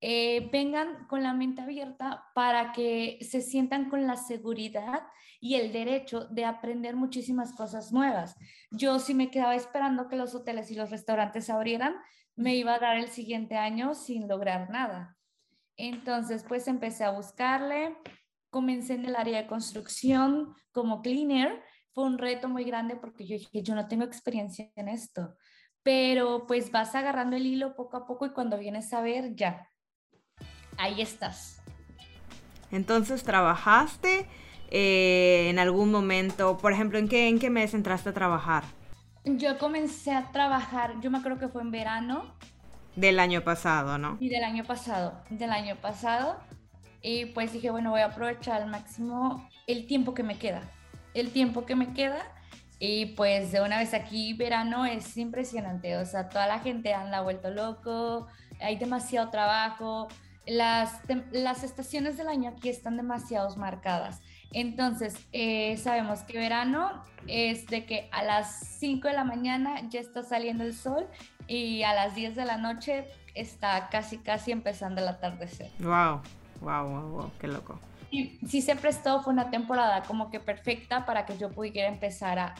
Eh, 0.00 0.50
vengan 0.52 1.06
con 1.06 1.22
la 1.22 1.32
mente 1.32 1.62
abierta 1.62 2.26
para 2.34 2.72
que 2.72 3.18
se 3.22 3.40
sientan 3.40 3.88
con 3.88 4.06
la 4.06 4.16
seguridad 4.16 5.04
y 5.40 5.54
el 5.54 5.72
derecho 5.72 6.26
de 6.26 6.44
aprender 6.44 6.96
muchísimas 6.96 7.52
cosas 7.54 7.92
nuevas. 7.92 8.36
Yo 8.70 8.98
si 8.98 9.14
me 9.14 9.30
quedaba 9.30 9.54
esperando 9.54 10.08
que 10.08 10.16
los 10.16 10.34
hoteles 10.34 10.70
y 10.70 10.74
los 10.74 10.90
restaurantes 10.90 11.48
abrieran, 11.48 11.96
me 12.34 12.54
iba 12.56 12.74
a 12.74 12.78
dar 12.78 12.96
el 12.96 13.08
siguiente 13.08 13.56
año 13.56 13.94
sin 13.94 14.28
lograr 14.28 14.68
nada. 14.70 15.16
Entonces, 15.76 16.44
pues 16.46 16.68
empecé 16.68 17.04
a 17.04 17.10
buscarle, 17.10 17.96
comencé 18.50 18.94
en 18.94 19.06
el 19.06 19.16
área 19.16 19.42
de 19.42 19.46
construcción 19.46 20.54
como 20.72 21.00
cleaner. 21.00 21.62
Fue 21.92 22.04
un 22.04 22.18
reto 22.18 22.48
muy 22.48 22.64
grande 22.64 22.96
porque 22.96 23.26
yo 23.26 23.34
dije, 23.34 23.62
yo 23.62 23.74
no 23.74 23.88
tengo 23.88 24.04
experiencia 24.04 24.70
en 24.76 24.88
esto, 24.88 25.36
pero 25.82 26.46
pues 26.46 26.70
vas 26.70 26.94
agarrando 26.94 27.36
el 27.36 27.46
hilo 27.46 27.74
poco 27.74 27.96
a 27.96 28.06
poco 28.06 28.26
y 28.26 28.32
cuando 28.32 28.58
vienes 28.58 28.92
a 28.92 29.00
ver, 29.00 29.34
ya, 29.34 29.70
ahí 30.78 31.00
estás. 31.00 31.60
Entonces, 32.70 33.22
¿trabajaste 33.22 34.26
eh, 34.70 35.48
en 35.50 35.58
algún 35.58 35.90
momento? 35.90 36.58
Por 36.58 36.72
ejemplo, 36.72 36.98
¿en 36.98 37.08
qué, 37.08 37.28
¿en 37.28 37.38
qué 37.38 37.50
mes 37.50 37.74
entraste 37.74 38.10
a 38.10 38.12
trabajar? 38.12 38.64
Yo 39.24 39.58
comencé 39.58 40.12
a 40.12 40.30
trabajar, 40.30 41.00
yo 41.00 41.10
me 41.10 41.18
acuerdo 41.18 41.38
que 41.38 41.48
fue 41.48 41.62
en 41.62 41.70
verano. 41.70 42.34
Del 42.94 43.18
año 43.18 43.42
pasado, 43.42 43.98
¿no? 43.98 44.16
Y 44.20 44.28
del 44.28 44.44
año 44.44 44.64
pasado, 44.64 45.20
del 45.30 45.50
año 45.50 45.76
pasado. 45.76 46.36
Y 47.02 47.26
pues 47.26 47.52
dije, 47.52 47.70
bueno, 47.70 47.90
voy 47.90 48.00
a 48.00 48.06
aprovechar 48.06 48.62
al 48.62 48.70
máximo 48.70 49.48
el 49.66 49.86
tiempo 49.86 50.14
que 50.14 50.22
me 50.22 50.38
queda. 50.38 50.62
El 51.14 51.30
tiempo 51.30 51.66
que 51.66 51.76
me 51.76 51.92
queda. 51.92 52.22
Y 52.78 53.06
pues 53.14 53.52
de 53.52 53.60
una 53.60 53.78
vez 53.78 53.94
aquí, 53.94 54.34
verano 54.34 54.86
es 54.86 55.16
impresionante. 55.16 55.96
O 55.96 56.04
sea, 56.04 56.28
toda 56.28 56.46
la 56.46 56.58
gente 56.60 56.94
anda 56.94 57.20
vuelto 57.22 57.50
loco, 57.50 58.26
hay 58.60 58.76
demasiado 58.76 59.30
trabajo. 59.30 60.08
Las, 60.46 61.00
las 61.32 61.64
estaciones 61.64 62.16
del 62.16 62.28
año 62.28 62.50
aquí 62.50 62.68
están 62.68 62.96
demasiado 62.96 63.54
marcadas. 63.56 64.22
Entonces, 64.52 65.14
eh, 65.32 65.76
sabemos 65.76 66.20
que 66.20 66.38
verano 66.38 67.02
es 67.26 67.66
de 67.66 67.84
que 67.84 68.08
a 68.12 68.22
las 68.22 68.60
5 68.78 69.08
de 69.08 69.14
la 69.14 69.24
mañana 69.24 69.80
ya 69.88 70.00
está 70.00 70.22
saliendo 70.22 70.64
el 70.64 70.74
sol 70.74 71.08
y 71.48 71.82
a 71.82 71.94
las 71.94 72.14
10 72.14 72.36
de 72.36 72.44
la 72.44 72.56
noche 72.56 73.06
está 73.34 73.88
casi, 73.90 74.18
casi 74.18 74.52
empezando 74.52 75.00
el 75.00 75.08
atardecer. 75.08 75.70
Wow. 75.80 76.22
Wow, 76.60 76.88
wow, 76.88 77.08
wow, 77.10 77.30
qué 77.38 77.48
loco. 77.48 77.78
Y 78.10 78.38
sí 78.46 78.62
se 78.62 78.76
prestó, 78.76 79.20
fue 79.22 79.32
una 79.32 79.50
temporada 79.50 80.02
como 80.02 80.30
que 80.30 80.40
perfecta 80.40 81.04
para 81.04 81.26
que 81.26 81.36
yo 81.36 81.50
pudiera 81.50 81.88
empezar 81.88 82.38
a, 82.38 82.54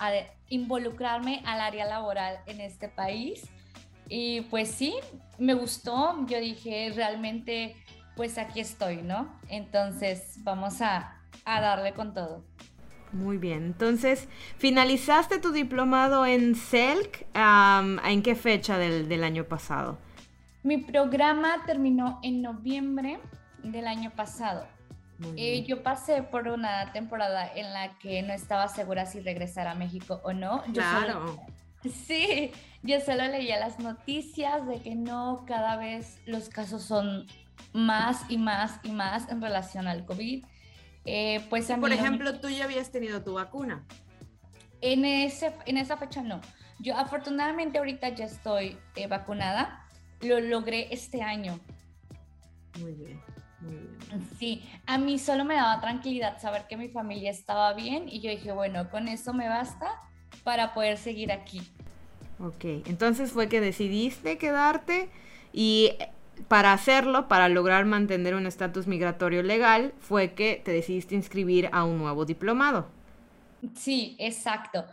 involucrarme 0.49 1.43
al 1.45 1.61
área 1.61 1.87
laboral 1.87 2.39
en 2.47 2.61
este 2.61 2.89
país. 2.89 3.49
Y 4.09 4.43
pues 4.43 4.71
sí, 4.71 4.95
me 5.39 5.55
gustó, 5.55 6.27
yo 6.27 6.39
dije, 6.39 6.93
realmente, 6.95 7.77
pues 8.15 8.39
aquí 8.39 8.61
estoy, 8.61 9.03
¿no? 9.03 9.33
Entonces, 9.49 10.39
vamos 10.43 10.81
a, 10.81 11.21
a 11.45 11.61
darle 11.61 11.93
con 11.93 12.15
todo. 12.15 12.45
Muy 13.13 13.39
bien, 13.39 13.65
entonces, 13.65 14.29
¿finalizaste 14.59 15.39
tu 15.39 15.53
diplomado 15.53 16.27
en 16.27 16.55
CELC? 16.55 17.27
¿En 17.35 18.23
qué 18.23 18.35
fecha 18.35 18.79
del, 18.79 19.09
del 19.09 19.25
año 19.25 19.45
pasado? 19.45 19.99
Mi 20.63 20.79
programa 20.79 21.65
terminó 21.65 22.19
en 22.23 22.43
noviembre 22.43 23.19
del 23.63 23.87
año 23.87 24.11
pasado. 24.11 24.67
Eh, 25.37 25.65
yo 25.67 25.83
pasé 25.83 26.23
por 26.23 26.49
una 26.49 26.93
temporada 26.93 27.51
en 27.55 27.73
la 27.73 27.99
que 27.99 28.23
no 28.23 28.35
estaba 28.35 28.69
segura 28.69 29.07
si 29.07 29.21
regresar 29.21 29.67
a 29.67 29.75
México 29.75 30.21
o 30.25 30.33
no. 30.33 30.63
claro. 30.75 31.39
Sí, 31.91 32.51
yo 32.83 33.01
solo 33.01 33.27
leía 33.27 33.59
las 33.59 33.79
noticias 33.79 34.67
de 34.67 34.81
que 34.81 34.95
no, 34.95 35.45
cada 35.47 35.77
vez 35.77 36.21
los 36.27 36.49
casos 36.49 36.83
son 36.83 37.27
más 37.73 38.25
y 38.29 38.39
más 38.39 38.81
y 38.83 38.91
más 38.91 39.29
en 39.31 39.41
relación 39.41 39.87
al 39.89 40.05
COVID. 40.05 40.45
Eh, 41.05 41.47
pues 41.49 41.67
Por 41.67 41.93
ejemplo, 41.93 42.41
tú 42.41 42.49
ya 42.49 42.65
habías 42.65 42.91
tenido 42.91 43.23
tu 43.23 43.35
vacuna. 43.35 43.85
En, 44.81 45.05
ese, 45.05 45.55
en 45.67 45.79
esa 45.79 45.97
fecha 45.97 46.23
no. 46.23 46.41
Yo 46.79 46.97
afortunadamente 46.97 47.79
ahorita 47.79 48.11
ya 48.11 48.27
estoy 48.27 48.79
eh, 48.97 49.07
vacunada. 49.07 49.87
Lo 50.21 50.41
logré 50.41 50.93
este 50.93 51.23
año. 51.23 51.61
Muy 52.81 52.93
bien. 52.93 53.21
Sí, 54.39 54.63
a 54.87 54.99
mí 54.99 55.19
solo 55.19 55.45
me 55.45 55.55
daba 55.55 55.81
tranquilidad 55.81 56.39
saber 56.41 56.67
que 56.69 56.77
mi 56.77 56.89
familia 56.89 57.31
estaba 57.31 57.73
bien 57.73 58.09
y 58.09 58.21
yo 58.21 58.31
dije, 58.31 58.53
bueno, 58.53 58.91
con 58.91 59.09
eso 59.09 59.33
me 59.33 59.49
basta 59.49 60.03
para 60.45 60.75
poder 60.75 60.99
seguir 60.99 61.33
aquí. 61.33 61.63
Ok, 62.39 62.65
entonces 62.87 63.33
fue 63.33 63.49
que 63.49 63.61
decidiste 63.61 64.39
quedarte 64.39 65.09
y 65.53 65.93
para 66.49 66.73
hacerlo, 66.73 67.29
para 67.29 67.49
lograr 67.49 67.87
mantener 67.87 68.35
un 68.35 68.47
estatus 68.47 68.87
migratorio 68.87 69.43
legal, 69.43 69.95
fue 70.01 70.35
que 70.35 70.61
te 70.63 70.71
decidiste 70.71 71.15
inscribir 71.15 71.71
a 71.73 71.85
un 71.85 71.99
nuevo 71.99 72.27
diplomado. 72.27 72.89
Sí, 73.75 74.17
exacto. 74.19 74.85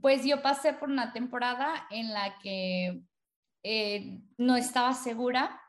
Pues 0.00 0.24
yo 0.24 0.42
pasé 0.42 0.72
por 0.72 0.88
una 0.88 1.12
temporada 1.12 1.86
en 1.90 2.12
la 2.12 2.38
que 2.42 3.02
eh, 3.62 4.20
no 4.38 4.56
estaba 4.56 4.94
segura 4.94 5.60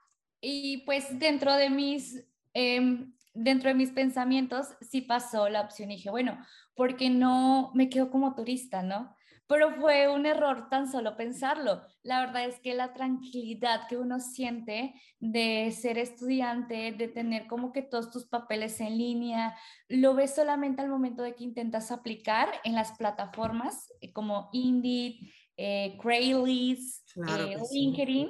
y 0.41 0.83
pues 0.85 1.19
dentro 1.19 1.53
de 1.55 1.69
mis 1.69 2.25
Em, 2.59 3.13
dentro 3.35 3.69
de 3.69 3.75
mis 3.75 3.91
pensamientos 3.91 4.69
sí 4.81 5.01
pasó 5.01 5.47
la 5.47 5.61
opción 5.61 5.91
y 5.91 5.97
dije, 5.97 6.09
bueno, 6.09 6.43
porque 6.75 7.11
no 7.11 7.71
me 7.75 7.87
quedo 7.87 8.09
como 8.09 8.33
turista, 8.33 8.81
no? 8.81 9.15
Pero 9.47 9.71
fue 9.75 10.09
un 10.09 10.25
error 10.25 10.69
tan 10.69 10.91
solo 10.91 11.15
pensarlo. 11.15 11.81
La 12.03 12.19
verdad 12.19 12.45
es 12.45 12.59
que 12.59 12.73
la 12.73 12.93
tranquilidad 12.93 13.87
que 13.87 13.97
uno 13.97 14.19
siente 14.19 14.93
de 15.19 15.71
ser 15.71 15.97
estudiante, 15.97 16.91
de 16.91 17.07
tener 17.07 17.47
como 17.47 17.71
que 17.71 17.81
todos 17.81 18.11
tus 18.11 18.27
papeles 18.27 18.79
en 18.81 18.97
línea, 18.97 19.55
lo 19.87 20.13
ves 20.15 20.35
solamente 20.35 20.81
al 20.81 20.89
momento 20.89 21.23
de 21.23 21.33
que 21.33 21.45
intentas 21.45 21.91
aplicar 21.91 22.49
en 22.63 22.75
las 22.75 22.97
plataformas 22.97 23.93
eh, 24.01 24.11
como 24.11 24.49
Indeed, 24.51 25.15
eh, 25.55 25.97
Craigslist, 26.01 27.17
eh, 27.17 27.57
LinkedIn 27.71 28.29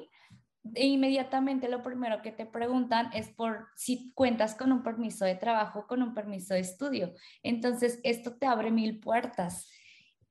e 0.76 0.88
inmediatamente 0.88 1.70
lo 1.70 1.82
primero 1.84 2.22
que 2.22 2.32
te 2.32 2.46
preguntan 2.46 3.10
es 3.14 3.30
por 3.30 3.68
si 3.76 4.12
cuentas 4.14 4.56
con 4.56 4.72
un 4.72 4.84
permiso 4.84 5.26
de 5.26 5.36
trabajo, 5.36 5.88
con 5.88 6.02
un 6.02 6.14
permiso 6.14 6.54
de 6.54 6.62
estudio. 6.62 7.14
Entonces, 7.44 8.00
esto 8.04 8.38
te 8.38 8.46
abre 8.46 8.72
mil 8.72 9.00
puertas. 9.00 9.70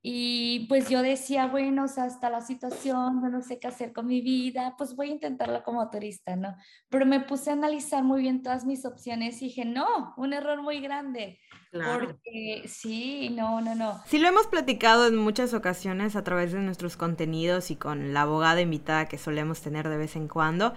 Y 0.09 0.67
pues 0.69 0.87
yo 0.87 1.01
decía, 1.01 1.47
bueno, 1.47 1.83
o 1.83 1.87
sea, 1.89 2.05
hasta 2.05 2.29
la 2.29 2.39
situación, 2.39 3.29
no 3.29 3.41
sé 3.41 3.59
qué 3.59 3.67
hacer 3.67 3.91
con 3.91 4.07
mi 4.07 4.21
vida, 4.21 4.73
pues 4.77 4.95
voy 4.95 5.09
a 5.09 5.11
intentarlo 5.11 5.61
como 5.63 5.89
turista, 5.89 6.37
¿no? 6.37 6.55
Pero 6.87 7.05
me 7.05 7.19
puse 7.19 7.49
a 7.49 7.53
analizar 7.53 8.05
muy 8.05 8.21
bien 8.21 8.41
todas 8.41 8.63
mis 8.63 8.85
opciones 8.85 9.41
y 9.41 9.47
dije, 9.47 9.65
no, 9.65 10.13
un 10.15 10.31
error 10.31 10.61
muy 10.61 10.79
grande. 10.79 11.41
Claro. 11.71 12.07
Porque 12.07 12.63
sí, 12.67 13.29
no, 13.29 13.59
no, 13.61 13.75
no. 13.75 14.01
Sí, 14.07 14.19
lo 14.19 14.27
hemos 14.29 14.47
platicado 14.47 15.05
en 15.05 15.17
muchas 15.17 15.53
ocasiones 15.53 16.15
a 16.15 16.23
través 16.23 16.53
de 16.53 16.59
nuestros 16.59 16.95
contenidos 16.95 17.71
y 17.71 17.75
con 17.75 18.13
la 18.13 18.21
abogada 18.21 18.61
invitada 18.61 19.07
que 19.07 19.17
solemos 19.17 19.61
tener 19.61 19.89
de 19.89 19.97
vez 19.97 20.15
en 20.15 20.27
cuando 20.27 20.73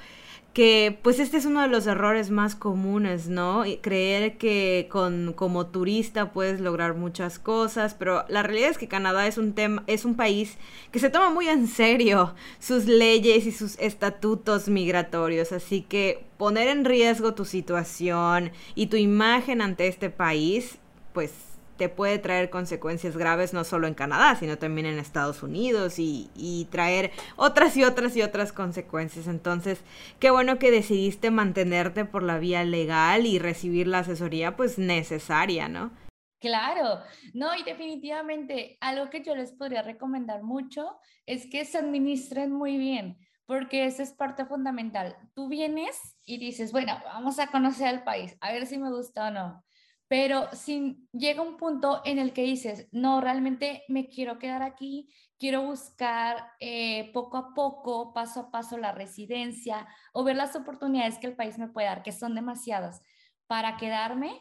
que 0.52 0.98
pues 1.02 1.20
este 1.20 1.36
es 1.36 1.44
uno 1.46 1.62
de 1.62 1.68
los 1.68 1.86
errores 1.86 2.30
más 2.30 2.56
comunes, 2.56 3.28
¿no? 3.28 3.62
Creer 3.82 4.36
que 4.36 4.88
con 4.90 5.32
como 5.34 5.66
turista 5.68 6.32
puedes 6.32 6.60
lograr 6.60 6.94
muchas 6.94 7.38
cosas, 7.38 7.94
pero 7.94 8.24
la 8.28 8.42
realidad 8.42 8.70
es 8.70 8.78
que 8.78 8.88
Canadá 8.88 9.26
es 9.28 9.38
un 9.38 9.52
tema 9.54 9.84
es 9.86 10.04
un 10.04 10.16
país 10.16 10.58
que 10.90 10.98
se 10.98 11.10
toma 11.10 11.30
muy 11.30 11.48
en 11.48 11.68
serio 11.68 12.34
sus 12.58 12.86
leyes 12.86 13.46
y 13.46 13.52
sus 13.52 13.78
estatutos 13.78 14.68
migratorios, 14.68 15.52
así 15.52 15.82
que 15.82 16.24
poner 16.40 16.68
en 16.68 16.86
riesgo 16.86 17.34
tu 17.34 17.44
situación 17.44 18.52
y 18.74 18.86
tu 18.86 18.96
imagen 18.96 19.60
ante 19.60 19.88
este 19.88 20.08
país, 20.08 20.78
pues 21.12 21.34
te 21.76 21.90
puede 21.90 22.18
traer 22.18 22.48
consecuencias 22.48 23.14
graves 23.14 23.52
no 23.52 23.62
solo 23.62 23.86
en 23.86 23.92
Canadá, 23.92 24.34
sino 24.36 24.56
también 24.56 24.86
en 24.86 24.98
Estados 24.98 25.42
Unidos 25.42 25.98
y, 25.98 26.66
traer 26.70 27.10
otras 27.36 27.76
y 27.76 27.84
otras 27.84 28.16
y 28.16 28.22
otras 28.22 28.54
consecuencias. 28.54 29.26
Entonces, 29.26 29.84
qué 30.18 30.30
bueno 30.30 30.58
que 30.58 30.70
decidiste 30.70 31.30
mantenerte 31.30 32.06
por 32.06 32.22
la 32.22 32.38
vía 32.38 32.64
legal 32.64 33.26
y 33.26 33.38
recibir 33.38 33.86
la 33.86 33.98
asesoría 33.98 34.56
pues 34.56 34.78
necesaria, 34.78 35.68
¿no? 35.68 35.90
Claro, 36.38 37.02
no, 37.34 37.54
y 37.54 37.64
definitivamente 37.64 38.78
algo 38.80 39.10
que 39.10 39.22
yo 39.22 39.36
les 39.36 39.52
podría 39.52 39.82
recomendar 39.82 40.42
mucho 40.42 40.96
es 41.26 41.46
que 41.50 41.66
se 41.66 41.76
administren 41.76 42.50
muy 42.50 42.78
bien, 42.78 43.18
porque 43.50 43.84
esa 43.84 44.04
es 44.04 44.12
parte 44.12 44.46
fundamental. 44.46 45.16
Tú 45.34 45.48
vienes 45.48 46.16
y 46.24 46.38
dices, 46.38 46.70
bueno, 46.70 46.96
vamos 47.02 47.40
a 47.40 47.48
conocer 47.48 47.92
el 47.92 48.04
país, 48.04 48.36
a 48.40 48.52
ver 48.52 48.64
si 48.64 48.78
me 48.78 48.92
gusta 48.92 49.26
o 49.26 49.30
no. 49.32 49.64
Pero 50.06 50.48
si 50.52 51.08
llega 51.10 51.42
un 51.42 51.56
punto 51.56 52.00
en 52.04 52.20
el 52.20 52.32
que 52.32 52.44
dices, 52.44 52.86
no, 52.92 53.20
realmente 53.20 53.82
me 53.88 54.08
quiero 54.08 54.38
quedar 54.38 54.62
aquí, 54.62 55.12
quiero 55.36 55.62
buscar 55.62 56.52
eh, 56.60 57.10
poco 57.12 57.38
a 57.38 57.52
poco, 57.52 58.14
paso 58.14 58.38
a 58.38 58.50
paso 58.52 58.78
la 58.78 58.92
residencia 58.92 59.88
o 60.12 60.22
ver 60.22 60.36
las 60.36 60.54
oportunidades 60.54 61.18
que 61.18 61.26
el 61.26 61.34
país 61.34 61.58
me 61.58 61.66
puede 61.66 61.88
dar, 61.88 62.04
que 62.04 62.12
son 62.12 62.36
demasiadas, 62.36 63.02
para 63.48 63.78
quedarme, 63.78 64.40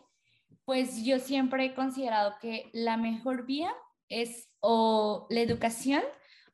pues 0.65 1.03
yo 1.03 1.17
siempre 1.17 1.65
he 1.65 1.73
considerado 1.73 2.35
que 2.39 2.69
la 2.73 2.95
mejor 2.95 3.47
vía 3.47 3.73
es 4.07 4.51
o 4.59 5.25
la 5.31 5.39
educación 5.39 6.03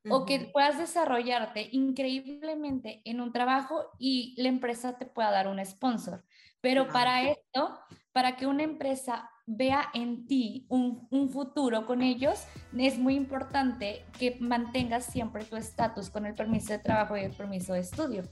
o 0.10 0.26
que 0.26 0.52
puedas 0.54 0.78
desarrollarte 0.78 1.70
increíblemente 1.72 3.02
en 3.06 3.22
un 3.22 3.32
trabajo 3.32 3.92
y 4.00 4.34
la 4.38 4.50
empresa 4.50 4.98
te 4.98 5.06
pueda 5.06 5.32
dar 5.32 5.48
un 5.48 5.64
sponsor. 5.66 6.24
Pero 6.62 6.88
para 6.88 7.30
esto, 7.30 7.80
para 8.12 8.36
que 8.36 8.48
una 8.48 8.64
empresa 8.64 9.30
vea 9.46 9.90
en 9.94 10.26
ti 10.26 10.66
un, 10.70 11.08
un, 11.12 11.30
futuro 11.30 11.86
con 11.86 12.02
ellos, 12.02 12.46
es 12.76 12.98
muy 12.98 13.16
importante 13.16 14.04
que 14.18 14.38
mantengas 14.40 15.06
siempre 15.06 15.46
tu 15.46 15.56
estatus 15.56 16.10
con 16.10 16.26
el 16.26 16.34
permiso 16.34 16.74
de 16.74 16.80
trabajo 16.80 17.16
y 17.16 17.22
el 17.22 17.32
permiso 17.32 17.74
de 17.74 17.80
estudio 17.80 18.24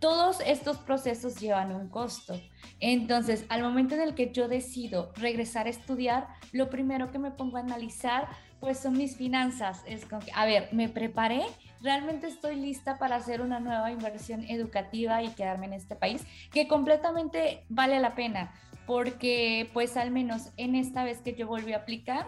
todos 0.00 0.40
estos 0.40 0.78
procesos 0.78 1.36
llevan 1.36 1.74
un 1.74 1.88
costo. 1.88 2.40
Entonces, 2.80 3.44
al 3.48 3.62
momento 3.62 3.94
en 3.94 4.02
el 4.02 4.14
que 4.14 4.32
yo 4.32 4.48
decido 4.48 5.12
regresar 5.16 5.66
a 5.66 5.70
estudiar, 5.70 6.28
lo 6.52 6.68
primero 6.70 7.10
que 7.10 7.18
me 7.18 7.30
pongo 7.30 7.56
a 7.56 7.60
analizar, 7.60 8.28
pues 8.60 8.78
son 8.78 8.96
mis 8.96 9.16
finanzas. 9.16 9.82
Es 9.86 10.06
como 10.06 10.20
que, 10.20 10.32
a 10.34 10.44
ver, 10.46 10.68
me 10.72 10.88
preparé, 10.88 11.42
realmente 11.80 12.26
estoy 12.26 12.56
lista 12.56 12.98
para 12.98 13.16
hacer 13.16 13.40
una 13.40 13.60
nueva 13.60 13.90
inversión 13.90 14.44
educativa 14.44 15.22
y 15.22 15.28
quedarme 15.30 15.66
en 15.66 15.74
este 15.74 15.96
país, 15.96 16.24
que 16.52 16.68
completamente 16.68 17.64
vale 17.68 18.00
la 18.00 18.14
pena, 18.14 18.52
porque 18.86 19.70
pues 19.72 19.96
al 19.96 20.10
menos 20.10 20.52
en 20.56 20.74
esta 20.74 21.04
vez 21.04 21.20
que 21.20 21.34
yo 21.34 21.46
volví 21.46 21.72
a 21.72 21.78
aplicar, 21.78 22.26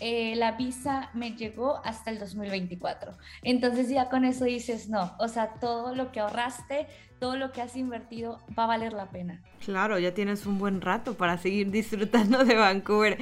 eh, 0.00 0.34
la 0.36 0.52
visa 0.52 1.10
me 1.14 1.32
llegó 1.32 1.80
hasta 1.84 2.10
el 2.10 2.18
2024. 2.18 3.12
Entonces 3.42 3.88
ya 3.88 4.08
con 4.08 4.24
eso 4.24 4.44
dices, 4.44 4.88
no, 4.88 5.12
o 5.18 5.28
sea, 5.28 5.54
todo 5.60 5.94
lo 5.94 6.12
que 6.12 6.20
ahorraste, 6.20 6.86
todo 7.18 7.36
lo 7.36 7.52
que 7.52 7.62
has 7.62 7.76
invertido 7.76 8.40
va 8.58 8.64
a 8.64 8.68
valer 8.68 8.92
la 8.92 9.10
pena. 9.10 9.42
Claro, 9.64 9.98
ya 9.98 10.14
tienes 10.14 10.46
un 10.46 10.58
buen 10.58 10.80
rato 10.80 11.14
para 11.14 11.38
seguir 11.38 11.70
disfrutando 11.72 12.44
de 12.44 12.54
Vancouver. 12.54 13.18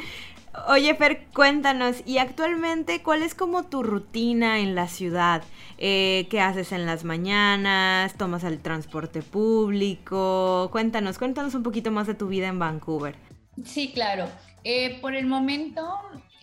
Oye, 0.68 0.94
Fer, 0.94 1.26
cuéntanos, 1.34 2.02
¿y 2.06 2.16
actualmente 2.16 3.02
cuál 3.02 3.22
es 3.22 3.34
como 3.34 3.64
tu 3.64 3.82
rutina 3.82 4.58
en 4.58 4.74
la 4.74 4.88
ciudad? 4.88 5.42
Eh, 5.76 6.26
¿Qué 6.30 6.40
haces 6.40 6.72
en 6.72 6.86
las 6.86 7.04
mañanas? 7.04 8.14
¿Tomas 8.14 8.42
el 8.42 8.60
transporte 8.60 9.20
público? 9.20 10.70
Cuéntanos, 10.72 11.18
cuéntanos 11.18 11.54
un 11.54 11.62
poquito 11.62 11.90
más 11.90 12.06
de 12.06 12.14
tu 12.14 12.28
vida 12.28 12.48
en 12.48 12.58
Vancouver. 12.58 13.16
Sí, 13.64 13.92
claro. 13.92 14.28
Eh, 14.64 14.98
por 15.00 15.14
el 15.14 15.26
momento, 15.26 15.86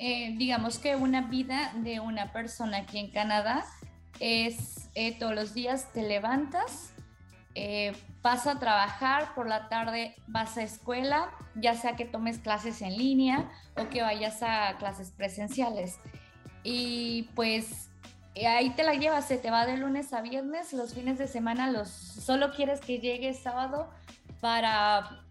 eh, 0.06 0.36
digamos 0.36 0.80
que 0.80 0.98
una 0.98 1.22
vida 1.22 1.72
de 1.78 2.02
una 2.02 2.34
persona 2.34 2.80
aquí 2.80 3.00
en 3.00 3.10
Canadá 3.10 3.64
es 4.20 4.90
eh, 4.96 5.18
todos 5.18 5.34
los 5.34 5.54
días 5.54 5.94
te 5.94 6.02
levantas, 6.02 6.94
eh, 7.56 7.94
vas 8.22 8.46
a 8.46 8.60
trabajar, 8.60 9.34
por 9.34 9.48
la 9.48 9.70
tarde 9.70 10.14
vas 10.28 10.58
a 10.58 10.64
escuela, 10.64 11.30
ya 11.56 11.76
sea 11.76 11.96
que 11.96 12.04
tomes 12.04 12.40
clases 12.40 12.82
en 12.82 12.98
línea 12.98 13.50
o 13.78 13.88
que 13.88 14.02
vayas 14.02 14.44
a 14.44 14.76
clases 14.78 15.12
presenciales. 15.12 15.98
Y 16.64 17.30
pues 17.34 17.90
ahí 18.46 18.72
te 18.72 18.84
la 18.84 18.96
llevas, 18.96 19.26
se 19.26 19.38
te 19.38 19.52
va 19.52 19.66
de 19.66 19.78
lunes 19.78 20.12
a 20.12 20.20
viernes, 20.20 20.74
los 20.74 20.94
fines 20.94 21.18
de 21.18 21.30
semana 21.30 21.72
los 21.72 21.88
solo 21.88 22.52
quieres 22.52 22.82
que 22.82 23.00
llegue 23.00 23.34
sábado 23.34 23.90
para 24.42 25.24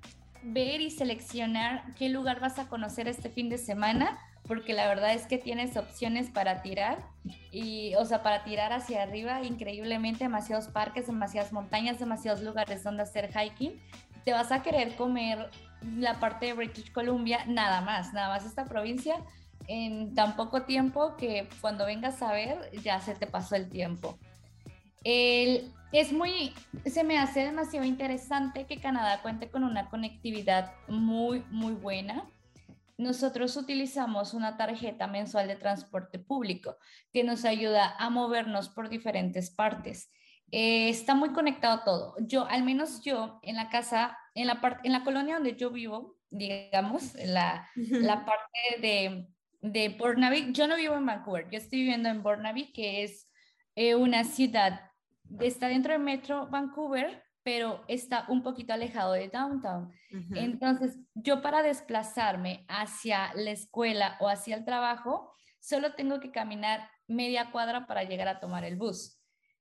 ver 0.43 0.81
y 0.81 0.91
seleccionar 0.91 1.95
qué 1.99 2.09
lugar 2.09 2.41
vas 2.41 2.59
a 2.59 2.69
conocer 2.69 3.07
este 3.07 3.29
fin 3.29 3.51
de 3.51 3.59
semana 3.59 4.19
porque 4.55 4.75
la 4.75 4.87
verdad 4.87 5.15
es 5.15 5.27
que 5.27 5.39
tienes 5.39 5.79
opciones 5.79 6.29
para 6.29 6.61
tirar 6.61 7.09
y, 7.51 7.95
o 7.95 8.05
sea, 8.05 8.23
para 8.23 8.45
tirar 8.45 8.71
hacia 8.75 9.03
arriba 9.03 9.43
increíblemente, 9.43 10.25
demasiados 10.25 10.67
parques, 10.67 11.07
demasiadas 11.07 11.55
montañas, 11.55 11.99
demasiados 11.99 12.43
lugares 12.43 12.85
donde 12.85 13.05
hacer 13.05 13.31
hiking. 13.33 13.81
Te 14.27 14.33
vas 14.33 14.53
a 14.53 14.63
querer 14.63 14.95
comer 14.97 15.49
la 15.97 16.21
parte 16.21 16.45
de 16.45 16.53
British 16.53 16.93
Columbia, 16.93 17.47
nada 17.47 17.81
más, 17.81 18.13
nada 18.13 18.29
más 18.29 18.45
esta 18.45 18.67
provincia 18.67 19.17
en 19.69 20.15
tan 20.15 20.37
poco 20.37 20.65
tiempo 20.65 21.17
que 21.17 21.49
cuando 21.63 21.87
vengas 21.87 22.21
a 22.21 22.31
ver 22.31 22.71
ya 22.83 23.01
se 23.01 23.15
te 23.15 23.27
pasó 23.27 23.57
el 23.57 23.71
tiempo. 23.71 24.19
El, 25.03 25.73
es 25.93 26.13
muy, 26.13 26.53
se 26.85 27.05
me 27.05 27.19
hace 27.19 27.41
demasiado 27.41 27.87
interesante 27.87 28.67
que 28.67 28.77
Canadá 28.77 29.23
cuente 29.23 29.49
con 29.49 29.65
una 29.65 29.89
conectividad 29.89 30.75
muy, 30.89 31.43
muy 31.49 31.73
buena 31.73 32.27
nosotros 33.03 33.57
utilizamos 33.57 34.35
una 34.35 34.57
tarjeta 34.57 35.07
mensual 35.07 35.49
de 35.49 35.57
transporte 35.57 36.19
público 36.19 36.77
que 37.13 37.25
nos 37.25 37.45
ayuda 37.45 37.95
a 37.99 38.11
movernos 38.11 38.69
por 38.69 38.89
diferentes 38.89 39.51
partes. 39.51 40.11
Eh, 40.51 40.89
está 40.89 41.15
muy 41.15 41.33
conectado 41.33 41.83
todo. 41.85 42.17
Yo, 42.21 42.47
al 42.47 42.63
menos 42.63 43.03
yo, 43.03 43.41
en 43.43 43.57
la 43.57 43.69
casa, 43.71 44.19
en 44.35 44.47
la, 44.47 44.61
parte, 44.61 44.87
en 44.87 44.93
la 44.93 45.03
colonia 45.03 45.35
donde 45.35 45.57
yo 45.57 45.71
vivo, 45.71 46.17
digamos, 46.31 47.15
la, 47.15 47.69
la 47.75 48.25
parte 48.25 48.81
de, 48.81 49.29
de 49.63 49.89
Burnaby, 49.91 50.53
yo 50.53 50.67
no 50.67 50.77
vivo 50.77 50.95
en 50.97 51.07
Vancouver, 51.07 51.49
yo 51.51 51.59
estoy 51.59 51.81
viviendo 51.81 52.09
en 52.09 52.23
Burnaby, 52.23 52.73
que 52.73 53.03
es 53.03 53.31
eh, 53.77 53.95
una 53.95 54.25
ciudad, 54.25 54.91
está 55.41 55.69
dentro 55.69 55.93
del 55.93 56.03
metro 56.03 56.49
Vancouver, 56.49 57.23
pero 57.43 57.85
está 57.89 58.27
un 58.29 58.43
poquito 58.43 58.73
alejado 58.73 59.13
de 59.13 59.29
downtown. 59.29 59.93
Entonces, 60.35 60.99
yo 61.15 61.43
para 61.43 61.63
desplazarme 61.63 62.65
hacia 62.69 63.35
la 63.35 63.51
escuela 63.51 64.17
o 64.21 64.29
hacia 64.29 64.57
el 64.57 64.65
trabajo, 64.65 65.35
solo 65.61 65.95
tengo 65.95 66.21
que 66.21 66.31
caminar 66.31 66.89
media 67.07 67.51
cuadra 67.51 67.87
para 67.87 68.05
llegar 68.05 68.29
a 68.29 68.41
tomar 68.41 68.65
el 68.65 68.77
bus. 68.77 69.19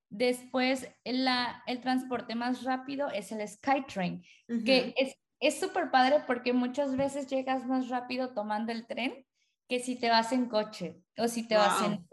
Después, 0.10 0.88
la, 1.06 1.64
el 1.68 1.82
transporte 1.82 2.36
más 2.36 2.64
rápido 2.64 3.10
es 3.10 3.32
el 3.32 3.48
SkyTrain, 3.48 4.24
que 4.66 4.94
es 5.40 5.60
súper 5.60 5.90
padre 5.90 6.24
porque 6.28 6.54
muchas 6.54 6.96
veces 6.96 7.28
llegas 7.28 7.66
más 7.66 7.90
rápido 7.90 8.34
tomando 8.34 8.72
el 8.72 8.86
tren 8.86 9.26
que 9.68 9.80
si 9.80 9.96
te 9.96 10.10
vas 10.10 10.32
en 10.34 10.48
coche 10.48 11.02
o 11.18 11.28
si 11.28 11.48
te 11.48 11.56
vas 11.56 11.82
en... 11.84 12.06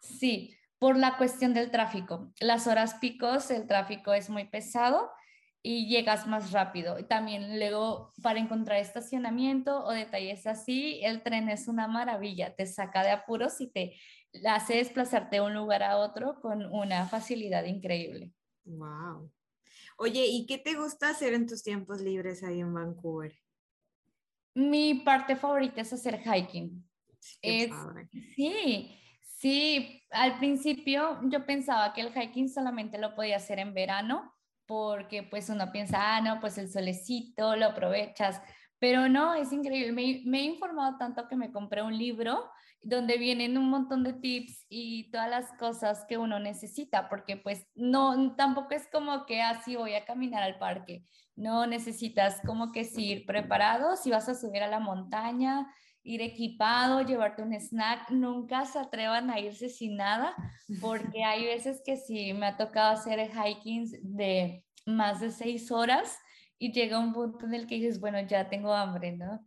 Sí, 0.00 0.56
por 0.78 0.96
la 0.96 1.16
cuestión 1.16 1.54
del 1.54 1.70
tráfico. 1.70 2.32
Las 2.40 2.66
horas 2.66 2.94
picos, 2.94 3.50
el 3.50 3.66
tráfico 3.66 4.12
es 4.12 4.28
muy 4.30 4.44
pesado 4.44 5.10
y 5.62 5.88
llegas 5.88 6.26
más 6.26 6.52
rápido. 6.52 7.04
También 7.06 7.58
luego 7.58 8.12
para 8.22 8.38
encontrar 8.38 8.78
estacionamiento 8.78 9.82
o 9.84 9.92
detalles 9.92 10.46
así, 10.46 11.00
el 11.02 11.22
tren 11.22 11.48
es 11.48 11.68
una 11.68 11.88
maravilla, 11.88 12.54
te 12.54 12.66
saca 12.66 13.02
de 13.02 13.10
apuros 13.10 13.60
y 13.60 13.68
te 13.68 13.96
hace 14.46 14.76
desplazarte 14.76 15.36
de 15.36 15.42
un 15.42 15.54
lugar 15.54 15.82
a 15.82 15.96
otro 15.96 16.40
con 16.42 16.66
una 16.66 17.06
facilidad 17.06 17.64
increíble. 17.64 18.32
Wow. 18.64 19.32
Oye, 19.96 20.26
¿y 20.26 20.46
qué 20.46 20.58
te 20.58 20.74
gusta 20.74 21.10
hacer 21.10 21.34
en 21.34 21.46
tus 21.46 21.62
tiempos 21.62 22.00
libres 22.00 22.42
ahí 22.42 22.60
en 22.60 22.74
Vancouver? 22.74 23.34
Mi 24.54 24.94
parte 24.94 25.34
favorita 25.34 25.80
es 25.80 25.92
hacer 25.92 26.20
hiking. 26.20 26.84
es, 27.40 27.70
sí, 28.34 29.00
Sí, 29.44 30.02
al 30.10 30.38
principio 30.38 31.20
yo 31.24 31.44
pensaba 31.44 31.92
que 31.92 32.00
el 32.00 32.14
hiking 32.14 32.48
solamente 32.48 32.96
lo 32.96 33.14
podía 33.14 33.36
hacer 33.36 33.58
en 33.58 33.74
verano, 33.74 34.34
porque 34.64 35.22
pues 35.22 35.50
uno 35.50 35.70
piensa, 35.70 36.16
ah, 36.16 36.22
no, 36.22 36.40
pues 36.40 36.56
el 36.56 36.72
solecito, 36.72 37.54
lo 37.54 37.66
aprovechas, 37.66 38.40
pero 38.78 39.06
no, 39.06 39.34
es 39.34 39.52
increíble. 39.52 39.92
Me, 39.92 40.38
he 40.38 40.44
informado 40.44 40.96
tanto 40.96 41.28
que 41.28 41.36
me 41.36 41.52
compré 41.52 41.82
un 41.82 41.98
libro 41.98 42.50
donde 42.80 43.18
vienen 43.18 43.58
un 43.58 43.68
montón 43.68 44.02
de 44.02 44.14
tips 44.14 44.64
y 44.70 45.10
todas 45.10 45.28
las 45.28 45.52
cosas 45.58 46.06
que 46.08 46.16
uno 46.16 46.38
necesita, 46.38 47.10
porque 47.10 47.36
pues 47.36 47.66
no, 47.74 48.34
tampoco 48.36 48.70
es 48.70 48.88
como 48.90 49.26
que 49.26 49.42
así 49.42 49.76
voy 49.76 49.92
a 49.92 50.06
caminar 50.06 50.42
al 50.42 50.56
parque, 50.56 51.04
no 51.36 51.66
necesitas 51.66 52.40
como 52.46 52.72
que 52.72 52.88
ir 52.96 53.26
preparado 53.26 53.96
si 53.96 54.10
vas 54.10 54.26
a 54.26 54.34
subir 54.34 54.62
a 54.62 54.68
la 54.68 54.80
montaña, 54.80 55.70
ir 56.04 56.20
equipado, 56.20 57.00
llevarte 57.00 57.42
un 57.42 57.54
snack, 57.54 58.10
nunca 58.10 58.66
se 58.66 58.78
atrevan 58.78 59.30
a 59.30 59.40
irse 59.40 59.68
sin 59.68 59.96
nada, 59.96 60.34
porque 60.80 61.24
hay 61.24 61.46
veces 61.46 61.82
que 61.84 61.96
sí 61.96 62.32
me 62.34 62.46
ha 62.46 62.56
tocado 62.56 62.92
hacer 62.92 63.30
hikings 63.30 63.96
de 64.02 64.64
más 64.86 65.20
de 65.20 65.30
seis 65.30 65.70
horas 65.72 66.18
y 66.58 66.72
llega 66.72 66.98
un 66.98 67.12
punto 67.12 67.46
en 67.46 67.54
el 67.54 67.66
que 67.66 67.76
dices, 67.76 67.98
bueno, 67.98 68.20
ya 68.20 68.48
tengo 68.48 68.72
hambre, 68.72 69.12
¿no? 69.12 69.44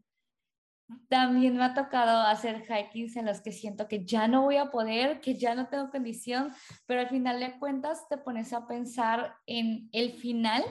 También 1.10 1.58
me 1.58 1.64
ha 1.64 1.74
tocado 1.74 2.22
hacer 2.22 2.64
hikings 2.64 3.18
en 3.18 3.26
los 3.26 3.42
que 3.42 3.52
siento 3.52 3.88
que 3.88 4.06
ya 4.06 4.28
no 4.28 4.44
voy 4.44 4.58
a 4.58 4.72
poder, 4.72 5.20
que 5.20 5.36
ya 5.36 5.54
no 5.54 5.68
tengo 5.68 5.90
condición, 5.90 6.54
pero 6.86 7.02
al 7.02 7.10
final 7.10 7.40
de 7.40 7.60
cuentas 7.60 8.08
te 8.10 8.18
pones 8.18 8.54
a 8.54 8.68
pensar 8.68 9.36
en 9.46 9.90
el 9.92 10.14
final, 10.14 10.64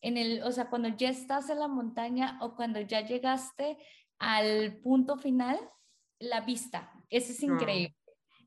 en 0.00 0.16
el, 0.18 0.42
o 0.42 0.52
sea, 0.52 0.68
cuando 0.68 0.88
ya 0.88 1.08
estás 1.08 1.48
en 1.50 1.60
la 1.60 1.68
montaña 1.68 2.38
o 2.42 2.56
cuando 2.56 2.80
ya 2.80 3.02
llegaste, 3.02 3.78
al 4.18 4.78
punto 4.82 5.16
final, 5.16 5.58
la 6.18 6.40
vista. 6.40 6.92
Eso 7.10 7.32
es 7.32 7.42
increíble. 7.42 7.96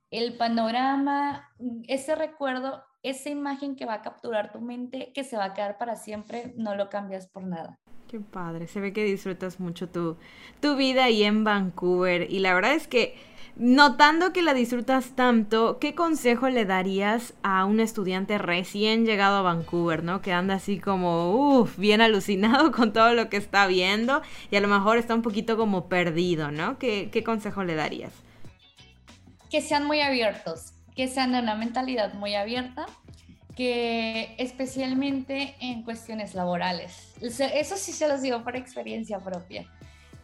El 0.10 0.38
panorama, 0.38 1.50
ese 1.88 2.16
recuerdo, 2.16 2.84
esa 3.04 3.30
imagen 3.30 3.76
que 3.76 3.86
va 3.86 3.96
a 3.96 4.02
capturar 4.02 4.52
tu 4.52 4.62
mente, 4.62 5.12
que 5.14 5.24
se 5.24 5.38
va 5.38 5.46
a 5.46 5.54
quedar 5.54 5.78
para 5.78 5.96
siempre, 5.96 6.54
no 6.58 6.76
lo 6.76 6.90
cambias 6.90 7.28
por 7.28 7.44
nada. 7.44 7.80
Qué 8.08 8.20
padre, 8.22 8.68
se 8.68 8.80
ve 8.80 8.94
que 8.94 9.04
disfrutas 9.04 9.60
mucho 9.60 9.90
tu, 9.90 10.18
tu 10.62 10.78
vida 10.78 11.06
ahí 11.06 11.24
en 11.24 11.44
Vancouver 11.44 12.32
y 12.32 12.40
la 12.40 12.54
verdad 12.54 12.74
es 12.74 12.88
que 12.88 13.16
notando 13.60 14.34
que 14.34 14.44
la 14.44 14.54
disfrutas 14.54 15.16
tanto, 15.16 15.80
¿qué 15.80 15.96
consejo 15.96 16.50
le 16.50 16.66
darías 16.66 17.34
a 17.44 17.66
un 17.66 17.80
estudiante 17.80 18.38
recién 18.38 19.06
llegado 19.06 19.38
a 19.38 19.42
Vancouver, 19.42 20.04
¿no? 20.04 20.22
Que 20.22 20.32
anda 20.32 20.56
así 20.56 20.80
como, 20.80 21.32
uff, 21.34 21.78
bien 21.78 22.02
alucinado 22.02 22.72
con 22.74 22.94
todo 22.94 23.14
lo 23.14 23.30
que 23.30 23.38
está 23.38 23.66
viendo 23.68 24.22
y 24.52 24.56
a 24.56 24.62
lo 24.62 24.68
mejor 24.68 24.98
está 24.98 25.16
un 25.16 25.24
poquito 25.24 25.58
como 25.58 25.88
perdido, 25.88 26.52
¿no? 26.52 26.78
¿Qué, 26.78 27.10
qué 27.12 27.24
consejo 27.24 27.64
le 27.64 27.76
darías? 27.76 28.14
Que 29.50 29.62
sean 29.62 29.86
muy 29.86 30.02
abiertos, 30.02 30.74
que 30.96 31.08
sean 31.08 31.32
de 31.32 31.40
una 31.40 31.56
mentalidad 31.56 32.14
muy 32.14 32.36
abierta 32.36 32.86
que 33.56 34.36
especialmente 34.38 35.56
en 35.60 35.82
cuestiones 35.82 36.36
laborales. 36.36 37.14
Eso 37.22 37.76
sí 37.76 37.92
se 37.92 38.08
los 38.08 38.22
digo 38.22 38.44
por 38.44 38.56
experiencia 38.56 39.18
propia. 39.18 39.68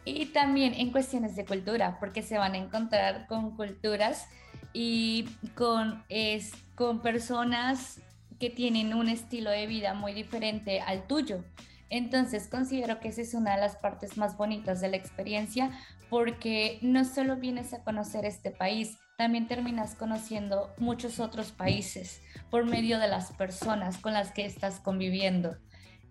Y 0.06 0.28
también 0.28 0.74
en 0.74 0.92
cuestiones 0.92 1.36
de 1.36 1.46
cultura, 1.46 1.98
porque 2.00 2.22
se 2.22 2.38
van 2.38 2.54
a 2.54 2.58
encontrar 2.58 3.28
con 3.28 3.56
culturas 3.56 4.28
y 4.74 5.26
con, 5.56 6.04
es, 6.10 6.52
con 6.76 7.02
personas 7.02 8.02
que 8.40 8.50
tienen 8.50 8.94
un 8.94 9.08
estilo 9.08 9.52
de 9.52 9.68
vida 9.68 9.94
muy 9.94 10.14
diferente 10.14 10.82
al 10.82 11.08
tuyo. 11.08 11.44
Entonces 11.90 12.48
considero 12.48 13.00
que 13.00 13.10
esa 13.10 13.22
es 13.22 13.34
una 13.36 13.56
de 13.56 13.62
las 13.62 13.76
partes 13.76 14.18
más 14.18 14.36
bonitas 14.36 14.82
de 14.82 14.90
la 14.90 14.98
experiencia 14.98 15.70
porque 16.10 16.80
no 16.82 17.06
solo 17.06 17.38
vienes 17.38 17.74
a 17.74 17.84
conocer 17.84 18.26
este 18.26 18.52
país, 18.52 18.98
también 19.18 19.48
terminas 19.48 19.96
conociendo 19.96 20.74
muchos 20.78 21.20
otros 21.20 21.52
países 21.52 22.22
por 22.50 22.66
medio 22.66 23.00
de 23.00 23.08
las 23.08 23.32
personas 23.32 23.98
con 23.98 24.14
las 24.14 24.32
que 24.32 24.46
estás 24.46 24.80
conviviendo. 24.80 25.56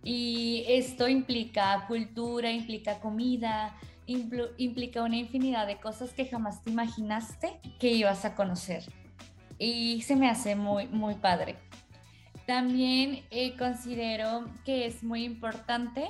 Y 0.05 0.65
esto 0.69 1.09
implica 1.09 1.85
cultura, 1.87 2.51
implica 2.51 2.99
comida, 2.99 3.77
implica 4.07 5.03
una 5.03 5.17
infinidad 5.17 5.67
de 5.67 5.79
cosas 5.79 6.13
que 6.13 6.27
jamás 6.27 6.63
te 6.63 6.71
imaginaste 6.71 7.61
que 7.79 7.93
ibas 7.93 8.25
a 8.25 8.35
conocer. 8.35 8.85
Y 9.59 10.03
se 10.03 10.17
me 10.17 10.29
hace 10.29 10.57
muy, 10.57 10.89
muy 10.89 11.15
padre. 11.15 11.57
También 12.47 13.25
eh, 13.31 13.57
considero 13.57 14.51
que 14.65 14.87
es 14.87 15.05
muy 15.05 15.25
importante 15.25 16.09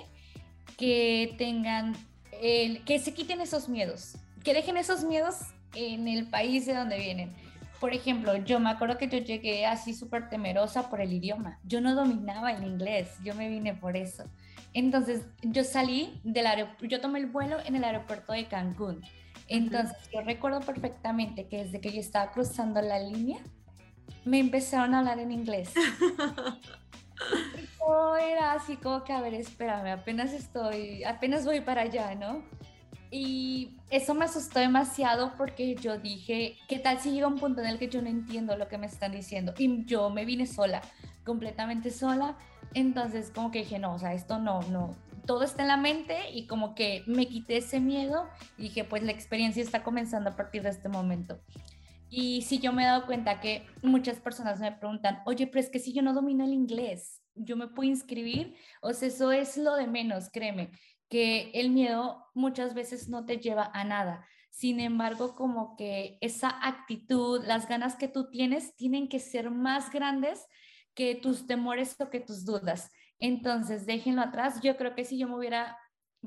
que 0.79 1.35
tengan, 1.37 1.95
que 2.41 2.99
se 2.99 3.13
quiten 3.13 3.41
esos 3.41 3.69
miedos, 3.69 4.17
que 4.43 4.55
dejen 4.55 4.79
esos 4.79 5.05
miedos 5.05 5.37
en 5.75 6.09
el 6.09 6.27
país 6.27 6.67
de 6.67 6.75
donde 6.75 6.99
vienen. 6.99 7.33
Por 7.83 7.95
ejemplo, 7.95 8.37
yo 8.37 8.61
me 8.61 8.71
acuerdo 8.71 8.97
que 8.97 9.09
yo 9.09 9.19
llegué 9.19 9.67
así 9.67 9.93
súper 9.93 10.29
temerosa 10.29 10.89
por 10.89 11.01
el 11.01 11.13
idioma. 11.13 11.59
Yo 11.65 11.81
no 11.81 11.97
dominaba 11.97 12.53
el 12.53 12.63
inglés, 12.63 13.17
yo 13.25 13.35
me 13.35 13.49
vine 13.49 13.75
por 13.75 13.97
eso. 13.97 14.23
Entonces, 14.73 15.27
yo 15.43 15.65
salí 15.65 16.21
del 16.23 16.47
aeropuerto, 16.47 16.85
yo 16.85 17.01
tomé 17.01 17.19
el 17.19 17.27
vuelo 17.27 17.57
en 17.67 17.75
el 17.75 17.83
aeropuerto 17.83 18.35
de 18.35 18.47
Cancún. 18.47 19.03
Entonces, 19.49 19.97
yo 20.15 20.21
recuerdo 20.21 20.61
perfectamente 20.61 21.49
que 21.49 21.65
desde 21.65 21.81
que 21.81 21.91
yo 21.91 21.99
estaba 21.99 22.31
cruzando 22.31 22.81
la 22.81 23.01
línea, 23.01 23.41
me 24.25 24.39
empezaron 24.39 24.95
a 24.95 25.01
hablar 25.01 25.19
en 25.19 25.33
inglés. 25.33 25.75
yo 27.81 28.17
era 28.17 28.53
así 28.53 28.77
como 28.77 29.03
que, 29.03 29.13
a 29.13 29.21
ver, 29.21 29.35
espérame, 29.35 29.89
apenas 29.89 30.33
estoy, 30.33 31.03
apenas 31.03 31.45
voy 31.45 31.63
para 31.63 31.83
allá, 31.83 32.15
¿no? 32.15 32.45
Y 33.15 33.77
eso 33.91 34.15
me 34.15 34.25
asustó 34.25 34.59
demasiado 34.59 35.35
porque 35.37 35.75
yo 35.75 35.99
dije, 35.99 36.57
¿qué 36.67 36.79
tal 36.79 36.99
si 36.99 37.11
llega 37.11 37.27
un 37.27 37.39
punto 37.39 37.61
en 37.61 37.67
el 37.67 37.79
que 37.79 37.91
yo 37.91 38.01
no 38.01 38.09
entiendo 38.09 38.57
lo 38.57 38.69
que 38.69 38.79
me 38.79 38.87
están 38.87 39.13
diciendo? 39.13 39.53
Y 39.59 39.85
yo 39.85 40.09
me 40.09 40.25
vine 40.25 40.47
sola, 40.47 40.81
completamente 41.23 41.91
sola. 41.91 42.39
Entonces 42.73 43.31
como 43.31 43.51
que 43.51 43.59
dije, 43.59 43.79
no, 43.79 43.93
o 43.93 43.99
sea, 43.99 44.15
esto 44.15 44.39
no, 44.39 44.63
no, 44.63 44.97
todo 45.27 45.43
está 45.43 45.61
en 45.61 45.69
la 45.69 45.77
mente 45.77 46.31
y 46.33 46.47
como 46.47 46.75
que 46.75 47.05
me 47.07 47.27
quité 47.27 47.59
ese 47.59 47.81
miedo 47.81 48.31
y 48.57 48.63
dije, 48.63 48.85
pues 48.85 49.03
la 49.03 49.13
experiencia 49.13 49.63
está 49.63 49.83
comenzando 49.83 50.31
a 50.31 50.37
partir 50.37 50.63
de 50.63 50.71
este 50.71 50.89
momento. 50.89 51.39
Y 52.09 52.41
sí, 52.41 52.61
yo 52.61 52.73
me 52.73 52.83
he 52.83 52.87
dado 52.87 53.05
cuenta 53.05 53.41
que 53.41 53.67
muchas 53.83 54.21
personas 54.21 54.59
me 54.59 54.73
preguntan, 54.73 55.21
oye, 55.27 55.47
pero 55.47 55.61
es 55.61 55.69
que 55.69 55.81
si 55.81 55.93
yo 55.93 56.01
no 56.01 56.15
domino 56.15 56.45
el 56.45 56.55
inglés, 56.55 57.23
yo 57.35 57.57
me 57.57 57.69
puedo 57.69 57.91
inscribir, 57.91 58.55
o 58.81 58.93
sea, 58.95 59.09
eso 59.09 59.33
es 59.33 59.59
lo 59.59 59.75
de 59.77 59.87
menos, 59.87 60.31
créeme 60.31 60.71
que 61.13 61.51
el 61.53 61.69
miedo 61.69 62.25
muchas 62.33 62.73
veces 62.73 63.11
no 63.11 63.27
te 63.27 63.37
lleva 63.37 63.71
a 63.75 63.85
nada. 63.85 64.27
Sin 64.49 64.81
embargo, 64.81 65.35
como 65.35 65.77
que 65.77 66.17
esa 66.23 66.49
actitud, 66.67 67.45
las 67.45 67.69
ganas 67.69 67.97
que 67.97 68.09
tú 68.09 68.31
tienes, 68.31 68.75
tienen 68.77 69.11
que 69.11 69.19
ser 69.19 69.51
más 69.51 69.91
grandes 69.91 70.47
que 70.95 71.15
tus 71.15 71.47
temores 71.47 72.01
o 72.01 72.09
que 72.09 72.21
tus 72.21 72.47
dudas. 72.47 72.91
Entonces, 73.19 73.85
déjenlo 73.85 74.23
atrás. 74.23 74.63
Yo 74.63 74.79
creo 74.79 74.95
que 74.95 75.05
si 75.05 75.19
yo 75.19 75.29
me 75.29 75.37
hubiera 75.37 75.77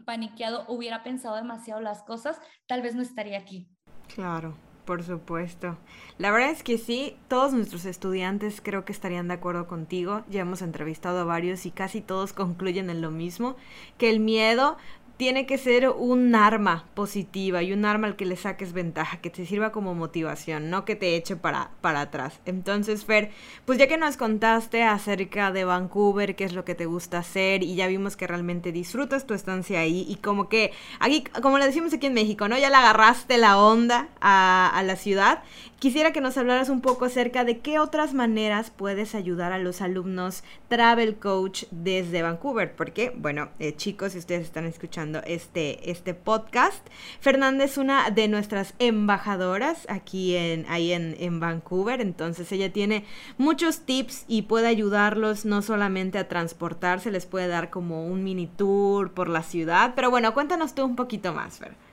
paniqueado, 0.05 0.65
hubiera 0.67 1.01
pensado 1.03 1.35
demasiado 1.35 1.81
las 1.81 2.03
cosas, 2.03 2.39
tal 2.67 2.83
vez 2.83 2.93
no 2.93 3.01
estaría 3.01 3.39
aquí. 3.39 3.67
Claro. 4.13 4.55
Por 4.85 5.03
supuesto. 5.03 5.77
La 6.19 6.29
verdad 6.29 6.51
es 6.51 6.61
que 6.61 6.77
sí, 6.77 7.17
todos 7.27 7.53
nuestros 7.53 7.85
estudiantes 7.85 8.61
creo 8.61 8.85
que 8.85 8.91
estarían 8.91 9.27
de 9.27 9.33
acuerdo 9.33 9.67
contigo. 9.67 10.23
Ya 10.29 10.41
hemos 10.41 10.61
entrevistado 10.61 11.19
a 11.19 11.23
varios 11.23 11.65
y 11.65 11.71
casi 11.71 12.01
todos 12.01 12.33
concluyen 12.33 12.91
en 12.91 13.01
lo 13.01 13.09
mismo, 13.09 13.55
que 13.97 14.11
el 14.11 14.19
miedo 14.19 14.77
tiene 15.17 15.45
que 15.45 15.57
ser 15.57 15.89
un 15.89 16.35
arma 16.35 16.85
positiva 16.93 17.63
y 17.63 17.71
un 17.73 17.85
arma 17.85 18.07
al 18.07 18.15
que 18.15 18.25
le 18.25 18.35
saques 18.35 18.73
ventaja, 18.73 19.17
que 19.17 19.29
te 19.29 19.45
sirva 19.45 19.71
como 19.71 19.95
motivación, 19.95 20.69
no 20.69 20.85
que 20.85 20.95
te 20.95 21.15
eche 21.15 21.35
para, 21.35 21.71
para 21.81 22.01
atrás. 22.01 22.39
Entonces, 22.45 23.05
Fer, 23.05 23.31
pues 23.65 23.77
ya 23.77 23.87
que 23.87 23.97
nos 23.97 24.17
contaste 24.17 24.83
acerca 24.83 25.51
de 25.51 25.63
Vancouver, 25.63 26.35
qué 26.35 26.43
es 26.43 26.53
lo 26.53 26.65
que 26.65 26.75
te 26.75 26.85
gusta 26.85 27.19
hacer 27.19 27.63
y 27.63 27.75
ya 27.75 27.87
vimos 27.87 28.15
que 28.15 28.27
realmente 28.27 28.71
disfrutas 28.71 29.25
tu 29.25 29.33
estancia 29.33 29.79
ahí 29.79 30.05
y 30.07 30.15
como 30.17 30.49
que 30.49 30.71
aquí, 30.99 31.23
como 31.41 31.57
le 31.57 31.65
decimos 31.65 31.93
aquí 31.93 32.07
en 32.07 32.13
México, 32.13 32.47
¿no? 32.47 32.57
Ya 32.57 32.69
le 32.69 32.75
agarraste 32.75 33.37
la 33.37 33.57
onda 33.57 34.09
a, 34.19 34.69
a 34.73 34.83
la 34.83 34.95
ciudad. 34.95 35.43
Quisiera 35.85 36.11
que 36.11 36.19
nos 36.19 36.35
hablaras 36.39 36.69
un 36.69 36.81
poco 36.81 37.05
acerca 37.05 37.43
de 37.43 37.59
qué 37.59 37.77
otras 37.77 38.15
maneras 38.15 38.71
puedes 38.75 39.13
ayudar 39.13 39.51
a 39.51 39.59
los 39.59 39.81
alumnos 39.81 40.43
Travel 40.67 41.17
Coach 41.17 41.65
desde 41.69 42.23
Vancouver, 42.23 42.75
porque, 42.75 43.13
bueno, 43.15 43.49
eh, 43.59 43.75
chicos, 43.75 44.13
si 44.13 44.17
ustedes 44.17 44.45
están 44.45 44.65
escuchando 44.65 45.21
este, 45.27 45.91
este 45.91 46.15
podcast, 46.15 46.83
Fernanda 47.19 47.63
es 47.63 47.77
una 47.77 48.09
de 48.09 48.27
nuestras 48.27 48.73
embajadoras 48.79 49.85
aquí 49.87 50.35
en, 50.35 50.65
ahí 50.69 50.91
en, 50.91 51.15
en 51.19 51.39
Vancouver, 51.39 52.01
entonces 52.01 52.51
ella 52.51 52.73
tiene 52.73 53.05
muchos 53.37 53.81
tips 53.81 54.25
y 54.27 54.41
puede 54.41 54.67
ayudarlos 54.67 55.45
no 55.45 55.61
solamente 55.61 56.17
a 56.17 56.27
transportarse, 56.27 57.11
les 57.11 57.27
puede 57.27 57.47
dar 57.47 57.69
como 57.69 58.07
un 58.07 58.23
mini 58.23 58.47
tour 58.47 59.11
por 59.11 59.29
la 59.29 59.43
ciudad, 59.43 59.93
pero 59.95 60.09
bueno, 60.09 60.33
cuéntanos 60.33 60.73
tú 60.73 60.83
un 60.83 60.95
poquito 60.95 61.31
más, 61.31 61.59
Fer. 61.59 61.84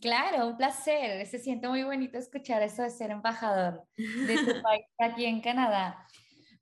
Claro, 0.00 0.48
un 0.48 0.56
placer. 0.56 1.26
Se 1.26 1.38
siente 1.38 1.68
muy 1.68 1.82
bonito 1.82 2.18
escuchar 2.18 2.62
eso 2.62 2.82
de 2.82 2.90
ser 2.90 3.10
embajador 3.10 3.84
de 3.96 4.36
tu 4.36 4.62
país 4.62 4.84
aquí 4.98 5.24
en 5.24 5.40
Canadá. 5.40 6.06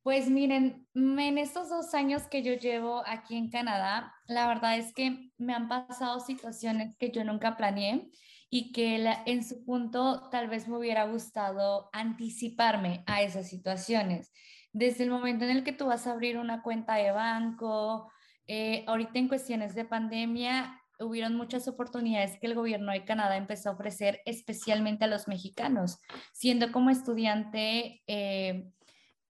Pues 0.03 0.31
miren, 0.31 0.87
en 0.95 1.39
estos 1.39 1.69
dos 1.69 1.93
años 1.95 2.29
que 2.29 2.43
yo 2.43 2.55
llevo 2.55 3.03
aquí 3.07 3.37
en 3.37 3.51
Canadá, 3.51 4.15
la 4.29 4.47
verdad 4.47 4.79
es 4.79 4.93
que 4.95 5.33
me 5.37 5.53
han 5.53 5.69
pasado 5.69 6.21
situaciones 6.21 6.97
que 6.97 7.11
yo 7.11 7.25
nunca 7.25 7.57
planeé 7.57 8.09
y 8.49 8.71
que 8.71 9.05
en 9.27 9.43
su 9.43 9.65
punto 9.65 10.29
tal 10.31 10.49
vez 10.49 10.69
me 10.69 10.77
hubiera 10.77 11.07
gustado 11.07 11.91
anticiparme 11.93 13.03
a 13.07 13.23
esas 13.23 13.49
situaciones. 13.49 14.33
Desde 14.73 15.05
el 15.05 15.11
momento 15.11 15.45
en 15.45 15.51
el 15.51 15.65
que 15.65 15.73
tú 15.73 15.87
vas 15.87 16.07
a 16.07 16.13
abrir 16.13 16.39
una 16.39 16.63
cuenta 16.63 16.95
de 16.95 17.11
banco, 17.11 18.13
eh, 18.47 18.85
ahorita 18.87 19.19
en 19.19 19.27
cuestiones 19.27 19.75
de 19.75 19.87
pandemia, 19.87 20.81
hubieron 20.99 21.35
muchas 21.35 21.69
oportunidades 21.69 22.39
que 22.39 22.47
el 22.47 22.55
gobierno 22.55 22.93
de 22.93 23.05
Canadá 23.05 23.37
empezó 23.37 23.71
a 23.71 23.73
ofrecer 23.73 24.23
especialmente 24.25 25.05
a 25.05 25.09
los 25.09 25.29
mexicanos. 25.29 26.01
Siendo 26.33 26.73
como 26.73 26.91
estudiante, 26.91 28.03
eh, 28.07 28.71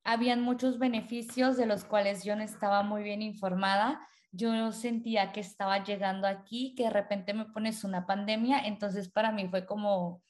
habían 0.05 0.43
muchos 0.43 0.79
beneficios 0.79 1.57
de 1.57 1.67
los 1.67 1.85
cuales 1.85 2.25
yo 2.25 2.37
no 2.37 2.43
estaba 2.43 2.83
muy 2.83 3.03
bien 3.03 3.23
informada. 3.23 4.01
Yo 4.31 4.71
sentía 4.73 5.33
que 5.33 5.41
estaba 5.41 5.83
llegando 5.83 6.29
aquí, 6.29 6.75
que 6.77 6.85
de 6.85 6.91
repente 6.91 7.35
me 7.35 7.47
pones 7.47 7.83
una 7.85 8.07
pandemia, 8.07 8.61
entonces 8.61 9.09
para 9.09 9.33
mí 9.33 9.49
fue 9.49 9.67
como, 9.67 10.23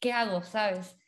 ¿qué 0.00 0.12
hago? 0.12 0.42
¿Sabes? 0.42 0.98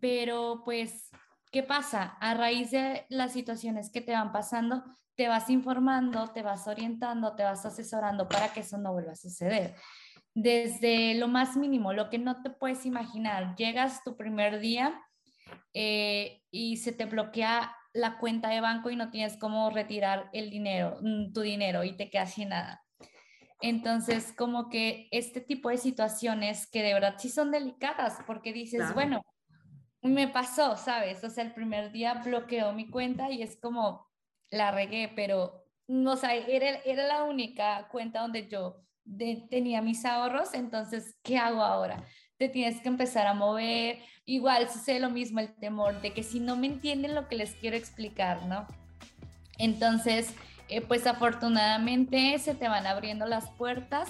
Pero 0.00 0.62
pues, 0.64 1.10
¿qué 1.50 1.62
pasa? 1.62 2.16
A 2.20 2.34
raíz 2.34 2.70
de 2.70 3.06
las 3.08 3.32
situaciones 3.32 3.90
que 3.90 4.00
te 4.00 4.12
van 4.12 4.32
pasando, 4.32 4.84
te 5.22 5.28
vas 5.28 5.48
informando, 5.50 6.32
te 6.32 6.42
vas 6.42 6.66
orientando, 6.66 7.36
te 7.36 7.44
vas 7.44 7.64
asesorando 7.64 8.28
para 8.28 8.52
que 8.52 8.58
eso 8.58 8.76
no 8.76 8.92
vuelva 8.92 9.12
a 9.12 9.14
suceder. 9.14 9.76
Desde 10.34 11.14
lo 11.14 11.28
más 11.28 11.56
mínimo, 11.56 11.92
lo 11.92 12.10
que 12.10 12.18
no 12.18 12.42
te 12.42 12.50
puedes 12.50 12.84
imaginar, 12.86 13.54
llegas 13.54 14.02
tu 14.02 14.16
primer 14.16 14.58
día 14.58 15.00
eh, 15.74 16.42
y 16.50 16.78
se 16.78 16.90
te 16.90 17.04
bloquea 17.04 17.72
la 17.92 18.18
cuenta 18.18 18.48
de 18.48 18.60
banco 18.60 18.90
y 18.90 18.96
no 18.96 19.10
tienes 19.10 19.36
cómo 19.36 19.70
retirar 19.70 20.28
el 20.32 20.50
dinero, 20.50 20.98
mm, 21.00 21.32
tu 21.32 21.42
dinero 21.42 21.84
y 21.84 21.96
te 21.96 22.10
quedas 22.10 22.34
sin 22.34 22.48
nada. 22.48 22.82
Entonces, 23.60 24.34
como 24.36 24.70
que 24.70 25.06
este 25.12 25.40
tipo 25.40 25.68
de 25.68 25.78
situaciones 25.78 26.68
que 26.68 26.82
de 26.82 26.94
verdad 26.94 27.14
sí 27.18 27.28
son 27.28 27.52
delicadas, 27.52 28.18
porque 28.26 28.52
dices, 28.52 28.92
bueno, 28.92 29.22
me 30.02 30.26
pasó, 30.26 30.76
¿sabes? 30.76 31.22
O 31.22 31.30
sea, 31.30 31.44
el 31.44 31.54
primer 31.54 31.92
día 31.92 32.14
bloqueó 32.14 32.72
mi 32.72 32.90
cuenta 32.90 33.30
y 33.30 33.42
es 33.42 33.56
como, 33.60 34.10
la 34.52 34.70
regué, 34.70 35.10
pero, 35.16 35.64
no 35.88 36.16
sé, 36.16 36.44
era, 36.54 36.78
era 36.84 37.06
la 37.06 37.24
única 37.24 37.88
cuenta 37.90 38.20
donde 38.20 38.46
yo 38.46 38.84
tenía 39.50 39.82
mis 39.82 40.04
ahorros, 40.04 40.54
entonces, 40.54 41.16
¿qué 41.24 41.38
hago 41.38 41.62
ahora? 41.62 42.04
Te 42.36 42.48
tienes 42.48 42.80
que 42.80 42.88
empezar 42.88 43.26
a 43.26 43.34
mover. 43.34 43.98
Igual 44.24 44.68
sucede 44.68 45.00
lo 45.00 45.10
mismo 45.10 45.40
el 45.40 45.54
temor 45.56 46.00
de 46.00 46.12
que 46.12 46.22
si 46.22 46.38
no 46.38 46.56
me 46.56 46.68
entienden 46.68 47.14
lo 47.14 47.28
que 47.28 47.36
les 47.36 47.54
quiero 47.54 47.76
explicar, 47.76 48.46
¿no? 48.46 48.66
Entonces, 49.58 50.34
eh, 50.68 50.80
pues 50.80 51.06
afortunadamente 51.06 52.38
se 52.38 52.54
te 52.54 52.68
van 52.68 52.86
abriendo 52.86 53.26
las 53.26 53.50
puertas. 53.50 54.08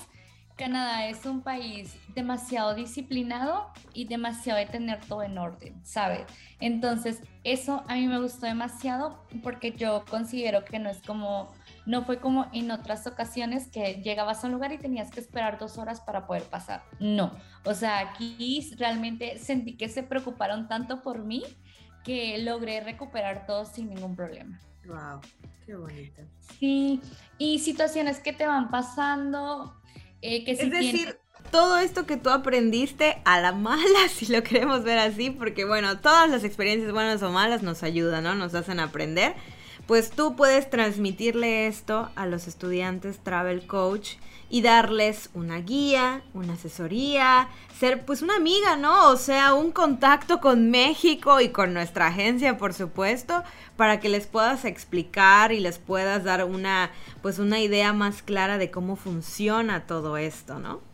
Canadá 0.62 1.08
es 1.08 1.26
un 1.26 1.40
país 1.40 1.96
demasiado 2.14 2.76
disciplinado 2.76 3.72
y 3.94 4.04
demasiado 4.04 4.60
de 4.60 4.66
tener 4.66 5.00
todo 5.06 5.24
en 5.24 5.36
orden, 5.36 5.84
¿sabes? 5.84 6.20
Entonces, 6.60 7.20
eso 7.42 7.82
a 7.88 7.94
mí 7.96 8.06
me 8.06 8.20
gustó 8.20 8.46
demasiado 8.46 9.26
porque 9.42 9.72
yo 9.72 10.04
considero 10.08 10.64
que 10.64 10.78
no 10.78 10.88
es 10.88 11.02
como, 11.02 11.50
no 11.84 12.04
fue 12.04 12.20
como 12.20 12.46
en 12.52 12.70
otras 12.70 13.08
ocasiones 13.08 13.66
que 13.72 13.94
llegabas 14.04 14.44
a 14.44 14.46
un 14.46 14.52
lugar 14.52 14.70
y 14.70 14.78
tenías 14.78 15.10
que 15.10 15.18
esperar 15.18 15.58
dos 15.58 15.78
horas 15.78 16.00
para 16.00 16.28
poder 16.28 16.44
pasar. 16.44 16.84
No, 17.00 17.32
o 17.64 17.74
sea, 17.74 17.98
aquí 17.98 18.72
realmente 18.78 19.40
sentí 19.40 19.76
que 19.76 19.88
se 19.88 20.04
preocuparon 20.04 20.68
tanto 20.68 21.02
por 21.02 21.24
mí 21.24 21.42
que 22.04 22.38
logré 22.38 22.80
recuperar 22.82 23.46
todo 23.46 23.64
sin 23.64 23.88
ningún 23.88 24.14
problema. 24.14 24.60
Wow, 24.86 25.20
qué 25.66 25.74
bonito. 25.74 26.22
Sí, 26.60 27.00
y 27.36 27.58
situaciones 27.58 28.20
que 28.20 28.32
te 28.32 28.46
van 28.46 28.70
pasando, 28.70 29.81
eh, 30.22 30.44
que 30.44 30.52
Es 30.52 30.70
decir, 30.70 31.18
todo 31.50 31.78
esto 31.78 32.06
que 32.06 32.16
tú 32.16 32.30
aprendiste 32.30 33.18
a 33.24 33.40
la 33.40 33.52
mala, 33.52 34.08
si 34.14 34.26
lo 34.26 34.42
queremos 34.42 34.84
ver 34.84 34.98
así, 34.98 35.30
porque 35.30 35.64
bueno, 35.64 35.98
todas 35.98 36.28
las 36.30 36.44
experiencias 36.44 36.92
buenas 36.92 37.22
o 37.22 37.30
malas 37.30 37.62
nos 37.62 37.82
ayudan, 37.82 38.24
¿no? 38.24 38.34
Nos 38.34 38.54
hacen 38.54 38.80
aprender. 38.80 39.34
Pues 39.86 40.10
tú 40.10 40.36
puedes 40.36 40.70
transmitirle 40.70 41.66
esto 41.66 42.10
a 42.14 42.26
los 42.26 42.46
estudiantes 42.46 43.18
Travel 43.18 43.66
Coach 43.66 44.12
y 44.48 44.62
darles 44.62 45.30
una 45.34 45.58
guía, 45.58 46.22
una 46.34 46.52
asesoría, 46.52 47.48
ser 47.78 48.04
pues 48.04 48.22
una 48.22 48.36
amiga, 48.36 48.76
¿no? 48.76 49.08
O 49.08 49.16
sea, 49.16 49.54
un 49.54 49.72
contacto 49.72 50.40
con 50.40 50.70
México 50.70 51.40
y 51.40 51.48
con 51.48 51.74
nuestra 51.74 52.08
agencia, 52.08 52.58
por 52.58 52.74
supuesto, 52.74 53.42
para 53.76 53.98
que 53.98 54.08
les 54.08 54.26
puedas 54.26 54.64
explicar 54.64 55.52
y 55.52 55.60
les 55.60 55.78
puedas 55.78 56.22
dar 56.22 56.44
una 56.44 56.90
pues 57.22 57.38
una 57.38 57.60
idea 57.60 57.92
más 57.92 58.22
clara 58.22 58.58
de 58.58 58.70
cómo 58.70 58.94
funciona 58.94 59.86
todo 59.86 60.16
esto, 60.16 60.58
¿no? 60.58 60.91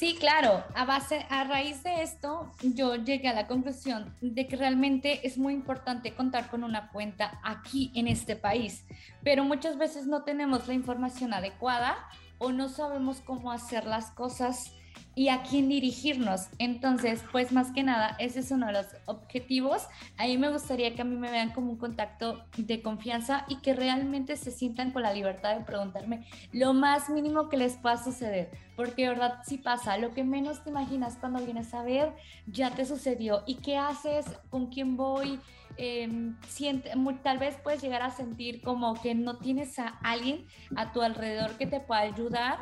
Sí, 0.00 0.16
claro. 0.18 0.64
A 0.74 0.86
base, 0.86 1.26
a 1.28 1.44
raíz 1.44 1.82
de 1.82 2.00
esto, 2.00 2.50
yo 2.62 2.94
llegué 2.94 3.28
a 3.28 3.34
la 3.34 3.46
conclusión 3.46 4.16
de 4.22 4.46
que 4.46 4.56
realmente 4.56 5.26
es 5.26 5.36
muy 5.36 5.52
importante 5.52 6.14
contar 6.14 6.48
con 6.48 6.64
una 6.64 6.88
cuenta 6.88 7.38
aquí 7.44 7.92
en 7.94 8.08
este 8.08 8.34
país, 8.34 8.86
pero 9.22 9.44
muchas 9.44 9.76
veces 9.76 10.06
no 10.06 10.22
tenemos 10.22 10.66
la 10.66 10.72
información 10.72 11.34
adecuada 11.34 11.98
o 12.38 12.50
no 12.50 12.70
sabemos 12.70 13.20
cómo 13.20 13.52
hacer 13.52 13.84
las 13.84 14.10
cosas 14.12 14.72
y 15.14 15.28
a 15.28 15.42
quién 15.42 15.68
dirigirnos. 15.68 16.48
Entonces, 16.58 17.22
pues 17.32 17.52
más 17.52 17.72
que 17.72 17.82
nada, 17.82 18.16
ese 18.18 18.40
es 18.40 18.50
uno 18.50 18.66
de 18.66 18.72
los 18.72 18.86
objetivos. 19.06 19.86
Ahí 20.16 20.38
me 20.38 20.50
gustaría 20.50 20.94
que 20.94 21.02
a 21.02 21.04
mí 21.04 21.16
me 21.16 21.30
vean 21.30 21.50
como 21.50 21.72
un 21.72 21.78
contacto 21.78 22.44
de 22.56 22.80
confianza 22.82 23.44
y 23.48 23.56
que 23.56 23.74
realmente 23.74 24.36
se 24.36 24.50
sientan 24.50 24.92
con 24.92 25.02
la 25.02 25.12
libertad 25.12 25.56
de 25.56 25.64
preguntarme 25.64 26.26
lo 26.52 26.72
más 26.72 27.10
mínimo 27.10 27.48
que 27.48 27.56
les 27.56 27.76
pueda 27.76 28.02
suceder. 28.02 28.50
Porque 28.76 29.02
de 29.02 29.08
verdad 29.10 29.40
sí 29.44 29.58
pasa, 29.58 29.98
lo 29.98 30.14
que 30.14 30.24
menos 30.24 30.64
te 30.64 30.70
imaginas 30.70 31.16
cuando 31.18 31.44
vienes 31.44 31.74
a 31.74 31.82
ver, 31.82 32.14
ya 32.46 32.70
te 32.70 32.86
sucedió. 32.86 33.42
¿Y 33.46 33.56
qué 33.56 33.76
haces? 33.76 34.26
¿Con 34.48 34.68
quién 34.68 34.96
voy? 34.96 35.38
eh, 35.76 36.08
siente, 36.46 36.92
tal 37.22 37.38
vez 37.38 37.56
puedes 37.62 37.80
llegar 37.80 38.02
a 38.02 38.10
sentir 38.10 38.60
como 38.60 39.00
que 39.00 39.14
no 39.14 39.38
tienes 39.38 39.78
a 39.78 39.88
alguien 40.02 40.46
a 40.76 40.92
tu 40.92 41.00
alrededor 41.00 41.56
que 41.56 41.66
te 41.66 41.80
pueda 41.80 42.00
ayudar 42.00 42.58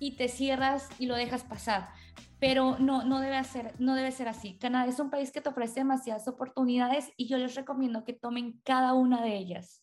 y 0.00 0.16
te 0.16 0.26
cierras 0.28 0.88
y 0.98 1.06
lo 1.06 1.14
dejas 1.14 1.44
pasar. 1.44 1.90
Pero 2.40 2.78
no, 2.80 3.04
no, 3.04 3.20
debe 3.20 3.44
ser, 3.44 3.74
no 3.78 3.94
debe 3.94 4.10
ser 4.10 4.26
así. 4.26 4.58
Canadá 4.58 4.90
es 4.90 4.98
un 4.98 5.10
país 5.10 5.30
que 5.30 5.40
te 5.40 5.50
ofrece 5.50 5.80
demasiadas 5.80 6.26
oportunidades 6.26 7.12
y 7.16 7.28
yo 7.28 7.38
les 7.38 7.54
recomiendo 7.54 8.04
que 8.04 8.14
tomen 8.14 8.60
cada 8.64 8.94
una 8.94 9.22
de 9.22 9.36
ellas. 9.36 9.79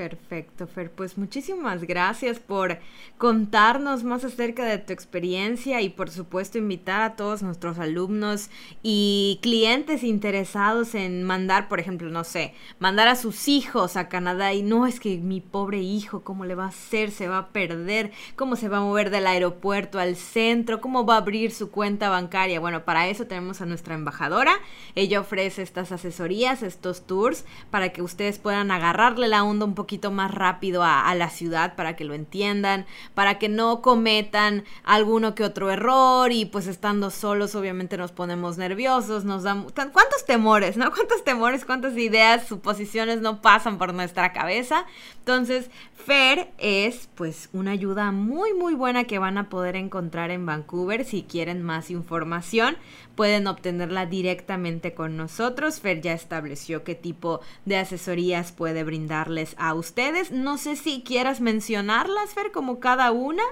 Perfecto, 0.00 0.66
Fer. 0.66 0.90
Pues 0.90 1.18
muchísimas 1.18 1.84
gracias 1.84 2.38
por 2.38 2.78
contarnos 3.18 4.02
más 4.02 4.24
acerca 4.24 4.64
de 4.64 4.78
tu 4.78 4.94
experiencia 4.94 5.82
y 5.82 5.90
por 5.90 6.08
supuesto 6.08 6.56
invitar 6.56 7.02
a 7.02 7.16
todos 7.16 7.42
nuestros 7.42 7.78
alumnos 7.78 8.48
y 8.82 9.40
clientes 9.42 10.02
interesados 10.02 10.94
en 10.94 11.22
mandar, 11.22 11.68
por 11.68 11.80
ejemplo, 11.80 12.08
no 12.08 12.24
sé, 12.24 12.54
mandar 12.78 13.08
a 13.08 13.14
sus 13.14 13.46
hijos 13.46 13.98
a 13.98 14.08
Canadá 14.08 14.54
y 14.54 14.62
no 14.62 14.86
es 14.86 15.00
que 15.00 15.18
mi 15.18 15.42
pobre 15.42 15.80
hijo, 15.80 16.22
¿cómo 16.24 16.46
le 16.46 16.54
va 16.54 16.64
a 16.64 16.68
hacer? 16.68 17.10
Se 17.10 17.28
va 17.28 17.36
a 17.36 17.48
perder, 17.48 18.10
¿cómo 18.36 18.56
se 18.56 18.70
va 18.70 18.78
a 18.78 18.80
mover 18.80 19.10
del 19.10 19.26
aeropuerto 19.26 19.98
al 19.98 20.16
centro? 20.16 20.80
¿Cómo 20.80 21.04
va 21.04 21.16
a 21.16 21.18
abrir 21.18 21.52
su 21.52 21.70
cuenta 21.70 22.08
bancaria? 22.08 22.58
Bueno, 22.58 22.86
para 22.86 23.06
eso 23.08 23.26
tenemos 23.26 23.60
a 23.60 23.66
nuestra 23.66 23.96
embajadora. 23.96 24.54
Ella 24.94 25.20
ofrece 25.20 25.60
estas 25.60 25.92
asesorías, 25.92 26.62
estos 26.62 27.06
tours, 27.06 27.44
para 27.70 27.90
que 27.90 28.00
ustedes 28.00 28.38
puedan 28.38 28.70
agarrarle 28.70 29.28
la 29.28 29.44
onda 29.44 29.66
un 29.66 29.74
poco 29.74 29.89
poquito 29.90 30.12
más 30.12 30.32
rápido 30.32 30.84
a, 30.84 31.12
la 31.16 31.30
ciudad 31.30 31.74
para 31.74 31.96
que 31.96 32.04
lo 32.04 32.14
entiendan, 32.14 32.86
para 33.14 33.40
que 33.40 33.48
no 33.48 33.82
cometan 33.82 34.62
alguno 34.84 35.34
que 35.34 35.42
otro 35.42 35.68
error 35.68 36.30
y 36.30 36.44
pues 36.44 36.68
estando 36.68 37.10
solos 37.10 37.56
obviamente 37.56 37.96
nos 37.96 38.12
ponemos 38.12 38.56
nerviosos, 38.56 39.24
nos 39.24 39.42
dan 39.42 39.64
cuántos 39.72 40.24
temores, 40.26 40.76
¿no? 40.76 40.92
Cuántos 40.94 41.24
temores, 41.24 41.64
cuántas 41.64 41.96
ideas, 41.96 42.46
suposiciones 42.46 43.20
no 43.20 43.42
pasan 43.42 43.78
por 43.78 43.92
nuestra 43.92 44.32
cabeza. 44.32 44.86
Entonces, 45.18 45.70
Fer 45.94 46.52
es 46.58 47.08
pues 47.16 47.48
una 47.52 47.72
ayuda 47.72 48.12
muy 48.12 48.54
muy 48.54 48.74
buena 48.74 49.04
que 49.04 49.18
van 49.18 49.38
a 49.38 49.48
poder 49.48 49.74
encontrar 49.74 50.30
en 50.30 50.46
Vancouver 50.46 51.04
si 51.04 51.24
quieren 51.24 51.62
más 51.62 51.90
información 51.90 52.76
pueden 53.20 53.46
obtenerla 53.48 54.06
directamente 54.06 54.94
con 54.94 55.18
nosotros. 55.18 55.80
Fer 55.80 56.00
ya 56.00 56.14
estableció 56.14 56.84
qué 56.84 56.94
tipo 56.94 57.42
de 57.66 57.76
asesorías 57.76 58.50
puede 58.50 58.82
brindarles 58.82 59.54
a 59.58 59.69
ustedes. 59.74 60.30
No 60.30 60.58
sé 60.58 60.76
si 60.76 61.02
quieras 61.02 61.40
mencionarlas, 61.40 62.34
Fer, 62.34 62.52
como 62.52 62.80
cada 62.80 63.12
una. 63.12 63.42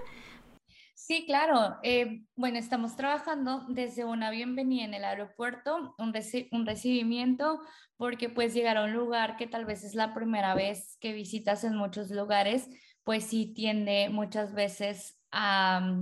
Sí, 0.94 1.24
claro. 1.26 1.76
Eh, 1.82 2.24
bueno, 2.36 2.58
estamos 2.58 2.96
trabajando 2.96 3.64
desde 3.68 4.04
una 4.04 4.30
bienvenida 4.30 4.84
en 4.84 4.94
el 4.94 5.04
aeropuerto, 5.04 5.94
un, 5.98 6.12
un, 6.52 6.66
recibimiento, 6.66 7.60
porque 7.96 8.28
pues 8.28 8.52
llegar 8.52 8.76
a 8.76 8.84
un 8.84 8.92
lugar 8.92 9.36
que 9.36 9.46
tal 9.46 9.64
vez 9.64 9.84
es 9.84 9.94
la 9.94 10.12
primera 10.12 10.54
vez 10.54 10.98
que 11.00 11.12
visitas 11.12 11.64
en 11.64 11.76
muchos 11.76 12.10
lugares, 12.10 12.68
pues 13.04 13.24
sí 13.24 13.52
tiende 13.54 14.10
muchas 14.10 14.52
veces 14.52 15.18
a 15.30 16.00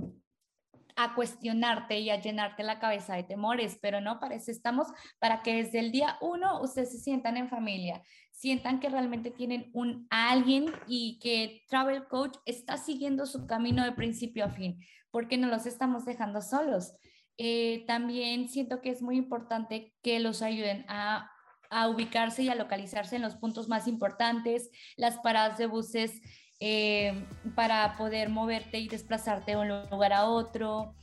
a 0.97 1.13
cuestionarte 1.13 1.99
y 1.99 2.09
a 2.09 2.19
llenarte 2.19 2.63
la 2.63 2.79
cabeza 2.79 3.15
de 3.15 3.23
temores, 3.23 3.77
pero 3.81 4.01
no, 4.01 4.19
para 4.19 4.35
estamos, 4.35 4.87
para 5.19 5.43
que 5.43 5.63
desde 5.63 5.79
el 5.79 5.91
día 5.91 6.17
uno 6.21 6.59
ustedes 6.61 6.91
se 6.91 6.97
sientan 6.97 7.37
en 7.37 7.49
familia, 7.49 8.01
sientan 8.37 8.79
que 8.79 8.89
realmente 8.89 9.31
tienen 9.31 9.71
un 9.73 10.05
alguien 10.11 10.71
y 10.87 11.17
que 11.19 11.63
Travel 11.69 12.07
Coach 12.07 12.37
está 12.45 12.77
siguiendo 12.77 13.25
su 13.25 13.47
camino 13.47 13.83
de 13.83 13.93
principio 13.93 14.45
a 14.45 14.49
fin, 14.49 14.79
porque 15.09 15.37
no 15.37 15.47
los 15.47 15.65
estamos 15.65 16.05
dejando 16.05 16.41
solos. 16.41 16.93
Eh, 17.37 17.83
también 17.87 18.47
siento 18.47 18.79
que 18.79 18.91
es 18.91 19.01
muy 19.01 19.17
importante 19.17 19.93
que 20.03 20.19
los 20.19 20.41
ayuden 20.41 20.85
a 20.87 21.31
a 21.69 21.89
ubicarse 21.89 22.43
y 22.43 22.49
a 22.49 22.55
localizarse 22.55 23.15
en 23.15 23.21
los 23.21 23.35
puntos 23.35 23.67
más 23.67 23.87
importantes, 23.87 24.69
las 24.95 25.17
paradas 25.17 25.57
de 25.57 25.67
buses 25.67 26.21
eh, 26.59 27.25
para 27.55 27.97
poder 27.97 28.29
moverte 28.29 28.79
y 28.79 28.87
desplazarte 28.87 29.51
de 29.51 29.57
un 29.57 29.89
lugar 29.89 30.13
a 30.13 30.25
otro. 30.25 30.95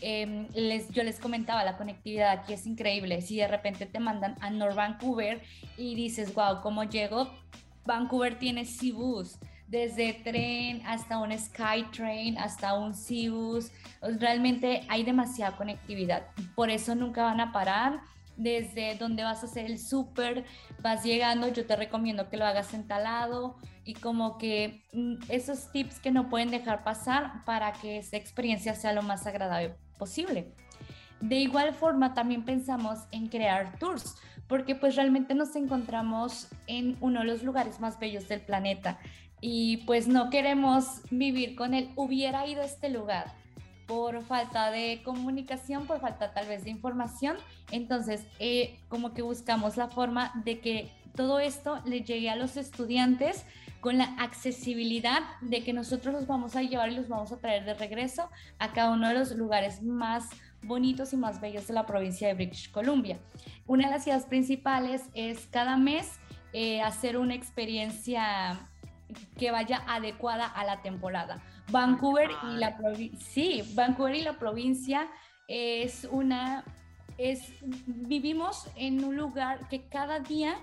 Em, 0.00 0.48
yo 0.90 1.02
les 1.02 1.18
comentaba, 1.18 1.64
la 1.64 1.76
conectividad 1.76 2.30
aquí 2.30 2.52
es 2.52 2.66
increíble. 2.66 3.20
Si 3.20 3.36
de 3.36 3.48
repente 3.48 3.86
te 3.86 4.00
mandan 4.00 4.36
a 4.40 4.50
North 4.50 4.76
Vancouver 4.76 5.42
y 5.76 5.94
dices, 5.94 6.34
wow, 6.34 6.60
¿cómo 6.62 6.84
llego? 6.84 7.30
Vancouver 7.84 8.38
tiene 8.38 8.64
Cibus, 8.64 9.38
desde 9.66 10.12
tren 10.12 10.82
hasta 10.86 11.18
un 11.18 11.36
Skytrain, 11.36 12.38
hasta 12.38 12.74
un 12.74 12.94
Cibus. 12.94 13.70
Realmente 14.02 14.82
hay 14.88 15.02
demasiada 15.02 15.56
conectividad. 15.56 16.26
Por 16.54 16.70
eso 16.70 16.94
nunca 16.94 17.22
van 17.24 17.40
a 17.40 17.52
parar 17.52 18.00
desde 18.40 18.94
donde 18.96 19.22
vas 19.22 19.42
a 19.42 19.46
hacer 19.46 19.66
el 19.66 19.78
súper, 19.78 20.44
vas 20.82 21.04
llegando, 21.04 21.48
yo 21.48 21.66
te 21.66 21.76
recomiendo 21.76 22.30
que 22.30 22.38
lo 22.38 22.46
hagas 22.46 22.72
entalado 22.72 23.56
y 23.84 23.94
como 23.94 24.38
que 24.38 24.82
mm, 24.92 25.16
esos 25.28 25.70
tips 25.72 26.00
que 26.00 26.10
no 26.10 26.30
pueden 26.30 26.50
dejar 26.50 26.82
pasar 26.82 27.44
para 27.44 27.72
que 27.72 27.98
esta 27.98 28.16
experiencia 28.16 28.74
sea 28.74 28.92
lo 28.92 29.02
más 29.02 29.26
agradable 29.26 29.74
posible. 29.98 30.54
De 31.20 31.36
igual 31.36 31.74
forma, 31.74 32.14
también 32.14 32.46
pensamos 32.46 33.00
en 33.12 33.28
crear 33.28 33.78
tours, 33.78 34.16
porque 34.48 34.74
pues 34.74 34.96
realmente 34.96 35.34
nos 35.34 35.54
encontramos 35.54 36.48
en 36.66 36.96
uno 37.00 37.20
de 37.20 37.26
los 37.26 37.42
lugares 37.42 37.78
más 37.78 37.98
bellos 37.98 38.26
del 38.28 38.40
planeta. 38.40 38.98
y 39.42 39.78
pues 39.86 40.06
no 40.06 40.28
queremos 40.28 41.00
vivir 41.10 41.56
con 41.56 41.72
el 41.72 41.88
hubiera 41.96 42.46
ido 42.46 42.60
a 42.60 42.66
este 42.66 42.90
lugar 42.90 43.32
por 43.90 44.22
falta 44.22 44.70
de 44.70 45.02
comunicación, 45.04 45.88
por 45.88 45.98
falta 45.98 46.32
tal 46.32 46.46
vez 46.46 46.62
de 46.62 46.70
información. 46.70 47.36
Entonces, 47.72 48.24
eh, 48.38 48.78
como 48.88 49.14
que 49.14 49.22
buscamos 49.22 49.76
la 49.76 49.88
forma 49.88 50.30
de 50.44 50.60
que 50.60 50.92
todo 51.16 51.40
esto 51.40 51.82
le 51.84 52.02
llegue 52.02 52.30
a 52.30 52.36
los 52.36 52.56
estudiantes 52.56 53.44
con 53.80 53.98
la 53.98 54.04
accesibilidad 54.20 55.22
de 55.40 55.64
que 55.64 55.72
nosotros 55.72 56.14
los 56.14 56.28
vamos 56.28 56.54
a 56.54 56.62
llevar 56.62 56.92
y 56.92 56.94
los 56.94 57.08
vamos 57.08 57.32
a 57.32 57.38
traer 57.38 57.64
de 57.64 57.74
regreso 57.74 58.30
a 58.60 58.72
cada 58.72 58.92
uno 58.92 59.08
de 59.08 59.14
los 59.14 59.32
lugares 59.32 59.82
más 59.82 60.28
bonitos 60.62 61.12
y 61.12 61.16
más 61.16 61.40
bellos 61.40 61.66
de 61.66 61.74
la 61.74 61.84
provincia 61.86 62.28
de 62.28 62.34
British 62.34 62.70
Columbia. 62.70 63.18
Una 63.66 63.88
de 63.88 63.94
las 63.94 64.04
ciudades 64.04 64.26
principales 64.26 65.02
es 65.14 65.48
cada 65.50 65.76
mes 65.76 66.20
eh, 66.52 66.80
hacer 66.80 67.16
una 67.16 67.34
experiencia 67.34 68.69
que 69.38 69.50
vaya 69.50 69.82
adecuada 69.86 70.46
a 70.46 70.64
la 70.64 70.82
temporada. 70.82 71.42
Vancouver 71.70 72.30
y 72.52 72.56
la 72.56 72.76
sí, 73.18 73.62
Vancouver 73.74 74.14
y 74.14 74.22
la 74.22 74.38
provincia 74.38 75.08
es 75.46 76.06
una 76.10 76.64
es 77.18 77.52
vivimos 77.86 78.66
en 78.76 79.04
un 79.04 79.16
lugar 79.16 79.68
que 79.68 79.82
cada 79.82 80.20
día 80.20 80.54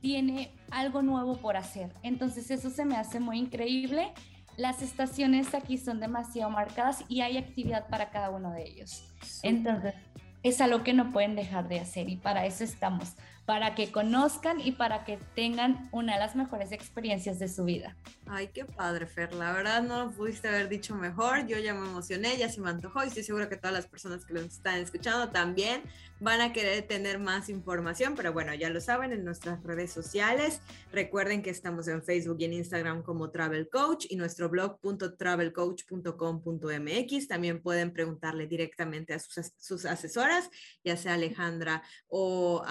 tiene 0.00 0.52
algo 0.70 1.02
nuevo 1.02 1.36
por 1.36 1.56
hacer. 1.56 1.92
Entonces 2.02 2.50
eso 2.50 2.70
se 2.70 2.84
me 2.84 2.96
hace 2.96 3.18
muy 3.18 3.38
increíble. 3.38 4.12
Las 4.56 4.82
estaciones 4.82 5.52
aquí 5.54 5.78
son 5.78 6.00
demasiado 6.00 6.50
marcadas 6.50 7.04
y 7.08 7.22
hay 7.22 7.36
actividad 7.36 7.88
para 7.88 8.10
cada 8.10 8.30
uno 8.30 8.52
de 8.52 8.68
ellos. 8.68 9.04
Entonces 9.42 9.94
es 10.42 10.60
algo 10.60 10.84
que 10.84 10.92
no 10.92 11.10
pueden 11.10 11.34
dejar 11.34 11.66
de 11.68 11.80
hacer 11.80 12.08
y 12.08 12.16
para 12.16 12.46
eso 12.46 12.62
estamos, 12.62 13.16
para 13.46 13.76
que 13.76 13.92
conozcan 13.92 14.60
y 14.60 14.72
para 14.72 15.04
que 15.04 15.20
tengan 15.36 15.88
una 15.92 16.14
de 16.14 16.18
las 16.18 16.34
mejores 16.34 16.72
experiencias 16.72 17.38
de 17.38 17.48
su 17.48 17.64
vida. 17.64 17.96
Ay, 18.26 18.48
qué 18.52 18.64
padre, 18.64 19.06
Fer. 19.06 19.32
La 19.34 19.52
verdad 19.52 19.84
no 19.84 20.06
lo 20.06 20.10
pudiste 20.10 20.48
haber 20.48 20.68
dicho 20.68 20.96
mejor. 20.96 21.46
Yo 21.46 21.56
ya 21.58 21.72
me 21.72 21.86
emocioné, 21.86 22.36
ya 22.36 22.48
se 22.48 22.60
me 22.60 22.70
antojó 22.70 23.04
y 23.04 23.06
estoy 23.06 23.22
segura 23.22 23.48
que 23.48 23.56
todas 23.56 23.72
las 23.72 23.86
personas 23.86 24.26
que 24.26 24.34
lo 24.34 24.40
están 24.40 24.80
escuchando 24.80 25.30
también 25.30 25.84
van 26.18 26.40
a 26.40 26.52
querer 26.52 26.84
tener 26.86 27.20
más 27.20 27.48
información, 27.48 28.16
pero 28.16 28.32
bueno, 28.32 28.52
ya 28.54 28.70
lo 28.70 28.80
saben 28.80 29.12
en 29.12 29.24
nuestras 29.24 29.62
redes 29.62 29.92
sociales. 29.92 30.60
Recuerden 30.90 31.40
que 31.42 31.50
estamos 31.50 31.86
en 31.88 32.02
Facebook 32.02 32.38
y 32.40 32.46
en 32.46 32.54
Instagram 32.54 33.02
como 33.02 33.30
Travel 33.30 33.68
Coach 33.68 34.06
y 34.08 34.16
nuestro 34.16 34.48
blog 34.48 34.80
.travelcoach.com.mx. 35.18 37.28
También 37.28 37.62
pueden 37.62 37.92
preguntarle 37.92 38.48
directamente 38.48 39.14
a 39.14 39.20
sus, 39.20 39.52
sus 39.58 39.84
asesoras, 39.84 40.50
ya 40.82 40.96
sea 40.96 41.14
Alejandra 41.14 41.84
o 42.08 42.64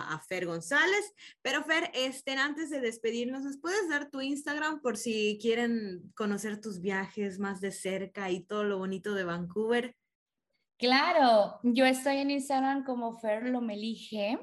a 0.00 0.14
a, 0.14 0.20
Fer 0.20 0.46
González. 0.46 1.14
Pero 1.42 1.62
Fer, 1.62 1.90
este, 1.94 2.32
antes 2.32 2.70
de 2.70 2.80
despedirnos, 2.80 3.42
¿nos 3.42 3.58
puedes 3.58 3.88
dar 3.88 4.10
tu 4.10 4.20
Instagram 4.20 4.80
por 4.80 4.96
si 4.96 5.38
quieren 5.40 6.12
conocer 6.14 6.60
tus 6.60 6.80
viajes 6.80 7.38
más 7.38 7.60
de 7.60 7.72
cerca 7.72 8.30
y 8.30 8.40
todo 8.40 8.64
lo 8.64 8.78
bonito 8.78 9.14
de 9.14 9.24
Vancouver? 9.24 9.96
Claro, 10.78 11.60
yo 11.62 11.84
estoy 11.84 12.18
en 12.18 12.30
Instagram 12.30 12.84
como 12.84 13.18
Fer 13.18 13.48
Lomelige. 13.48 14.38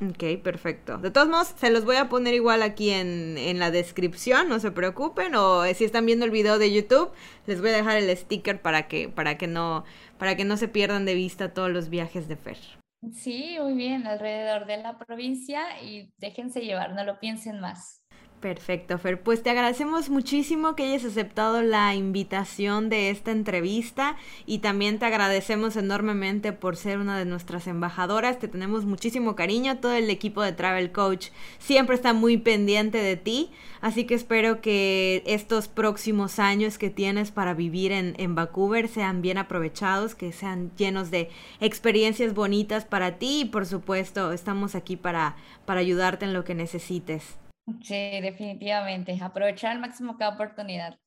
Ok, 0.00 0.40
perfecto. 0.44 0.98
De 0.98 1.10
todos 1.10 1.28
modos, 1.28 1.54
se 1.56 1.70
los 1.70 1.84
voy 1.84 1.96
a 1.96 2.08
poner 2.08 2.32
igual 2.34 2.62
aquí 2.62 2.90
en, 2.90 3.36
en, 3.36 3.58
la 3.58 3.72
descripción, 3.72 4.48
no 4.48 4.60
se 4.60 4.70
preocupen. 4.70 5.34
O 5.34 5.64
si 5.74 5.84
están 5.84 6.06
viendo 6.06 6.24
el 6.24 6.30
video 6.30 6.58
de 6.58 6.72
YouTube, 6.72 7.10
les 7.46 7.60
voy 7.60 7.70
a 7.70 7.72
dejar 7.72 7.96
el 7.96 8.16
sticker 8.16 8.62
para 8.62 8.86
que, 8.86 9.08
para 9.08 9.38
que 9.38 9.48
no, 9.48 9.84
para 10.18 10.36
que 10.36 10.44
no 10.44 10.56
se 10.56 10.68
pierdan 10.68 11.04
de 11.04 11.14
vista 11.14 11.52
todos 11.52 11.70
los 11.70 11.88
viajes 11.88 12.28
de 12.28 12.36
Fer. 12.36 12.77
Sí, 13.12 13.56
muy 13.60 13.74
bien, 13.74 14.06
alrededor 14.06 14.66
de 14.66 14.76
la 14.78 14.98
provincia 14.98 15.80
y 15.82 16.12
déjense 16.18 16.60
llevar, 16.60 16.94
no 16.94 17.02
lo 17.04 17.18
piensen 17.20 17.58
más. 17.60 17.97
Perfecto, 18.40 18.96
Fer. 18.98 19.20
Pues 19.20 19.42
te 19.42 19.50
agradecemos 19.50 20.10
muchísimo 20.10 20.76
que 20.76 20.84
hayas 20.84 21.04
aceptado 21.04 21.60
la 21.60 21.96
invitación 21.96 22.88
de 22.88 23.10
esta 23.10 23.32
entrevista 23.32 24.16
y 24.46 24.58
también 24.58 25.00
te 25.00 25.06
agradecemos 25.06 25.74
enormemente 25.74 26.52
por 26.52 26.76
ser 26.76 26.98
una 26.98 27.18
de 27.18 27.24
nuestras 27.24 27.66
embajadoras. 27.66 28.38
Te 28.38 28.46
tenemos 28.46 28.84
muchísimo 28.84 29.34
cariño. 29.34 29.78
Todo 29.78 29.94
el 29.94 30.08
equipo 30.08 30.40
de 30.42 30.52
Travel 30.52 30.92
Coach 30.92 31.30
siempre 31.58 31.96
está 31.96 32.12
muy 32.12 32.36
pendiente 32.36 32.98
de 32.98 33.16
ti. 33.16 33.50
Así 33.80 34.04
que 34.04 34.14
espero 34.14 34.60
que 34.60 35.24
estos 35.26 35.66
próximos 35.66 36.38
años 36.38 36.78
que 36.78 36.90
tienes 36.90 37.32
para 37.32 37.54
vivir 37.54 37.90
en, 37.90 38.14
en 38.18 38.36
Vancouver 38.36 38.86
sean 38.86 39.20
bien 39.20 39.38
aprovechados, 39.38 40.14
que 40.14 40.30
sean 40.30 40.70
llenos 40.76 41.10
de 41.10 41.28
experiencias 41.58 42.34
bonitas 42.34 42.84
para 42.84 43.18
ti 43.18 43.40
y 43.40 43.44
por 43.46 43.66
supuesto 43.66 44.30
estamos 44.30 44.76
aquí 44.76 44.94
para, 44.94 45.34
para 45.64 45.80
ayudarte 45.80 46.24
en 46.24 46.34
lo 46.34 46.44
que 46.44 46.54
necesites. 46.54 47.36
Sí, 47.82 47.94
definitivamente. 48.20 49.16
Aprovechar 49.20 49.72
al 49.72 49.80
máximo 49.80 50.16
cada 50.18 50.34
oportunidad. 50.34 50.98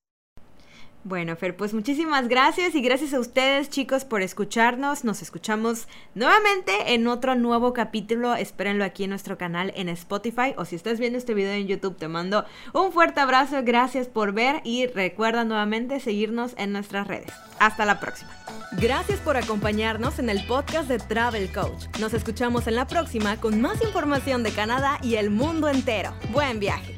Bueno, 1.04 1.36
Fer, 1.36 1.56
pues 1.56 1.74
muchísimas 1.74 2.28
gracias 2.28 2.76
y 2.76 2.82
gracias 2.82 3.16
a 3.16 3.20
ustedes 3.20 3.72
chicos 3.72 4.06
por 4.06 4.22
escucharnos. 4.22 5.04
Nos 5.04 5.24
escuchamos 5.24 5.88
nuevamente 6.14 6.94
en 6.94 7.08
otro 7.08 7.34
nuevo 7.34 7.74
capítulo. 7.74 8.36
Espérenlo 8.36 8.84
aquí 8.86 9.06
en 9.06 9.10
nuestro 9.10 9.36
canal 9.36 9.74
en 9.76 9.90
Spotify 9.90 10.54
o 10.58 10.66
si 10.66 10.76
estás 10.76 11.00
viendo 11.00 11.18
este 11.18 11.34
video 11.34 11.54
en 11.54 11.66
YouTube 11.66 11.98
te 11.98 12.08
mando 12.08 12.46
un 12.74 12.92
fuerte 12.92 13.20
abrazo. 13.20 13.58
Gracias 13.64 14.08
por 14.08 14.32
ver 14.32 14.62
y 14.64 14.86
recuerda 14.86 15.44
nuevamente 15.44 16.00
seguirnos 16.00 16.54
en 16.58 16.72
nuestras 16.72 17.08
redes. 17.08 17.34
Hasta 17.58 17.86
la 17.86 18.00
próxima. 18.00 18.30
Gracias 18.74 19.20
por 19.22 19.38
acompañarnos 19.38 20.20
en 20.20 20.30
el 20.30 20.46
podcast 20.46 20.88
de 20.88 21.00
Travel 21.00 21.52
Coach. 21.52 21.86
Nos 22.00 22.14
escuchamos 22.14 22.68
en 22.68 22.76
la 22.76 22.86
próxima 22.86 23.38
con 23.38 23.60
más 23.60 23.82
información 23.82 24.44
de 24.44 24.52
Canadá 24.52 25.00
y 25.02 25.16
el 25.16 25.32
mundo 25.32 25.68
entero. 25.68 26.14
Buen 26.32 26.60
viaje. 26.60 26.96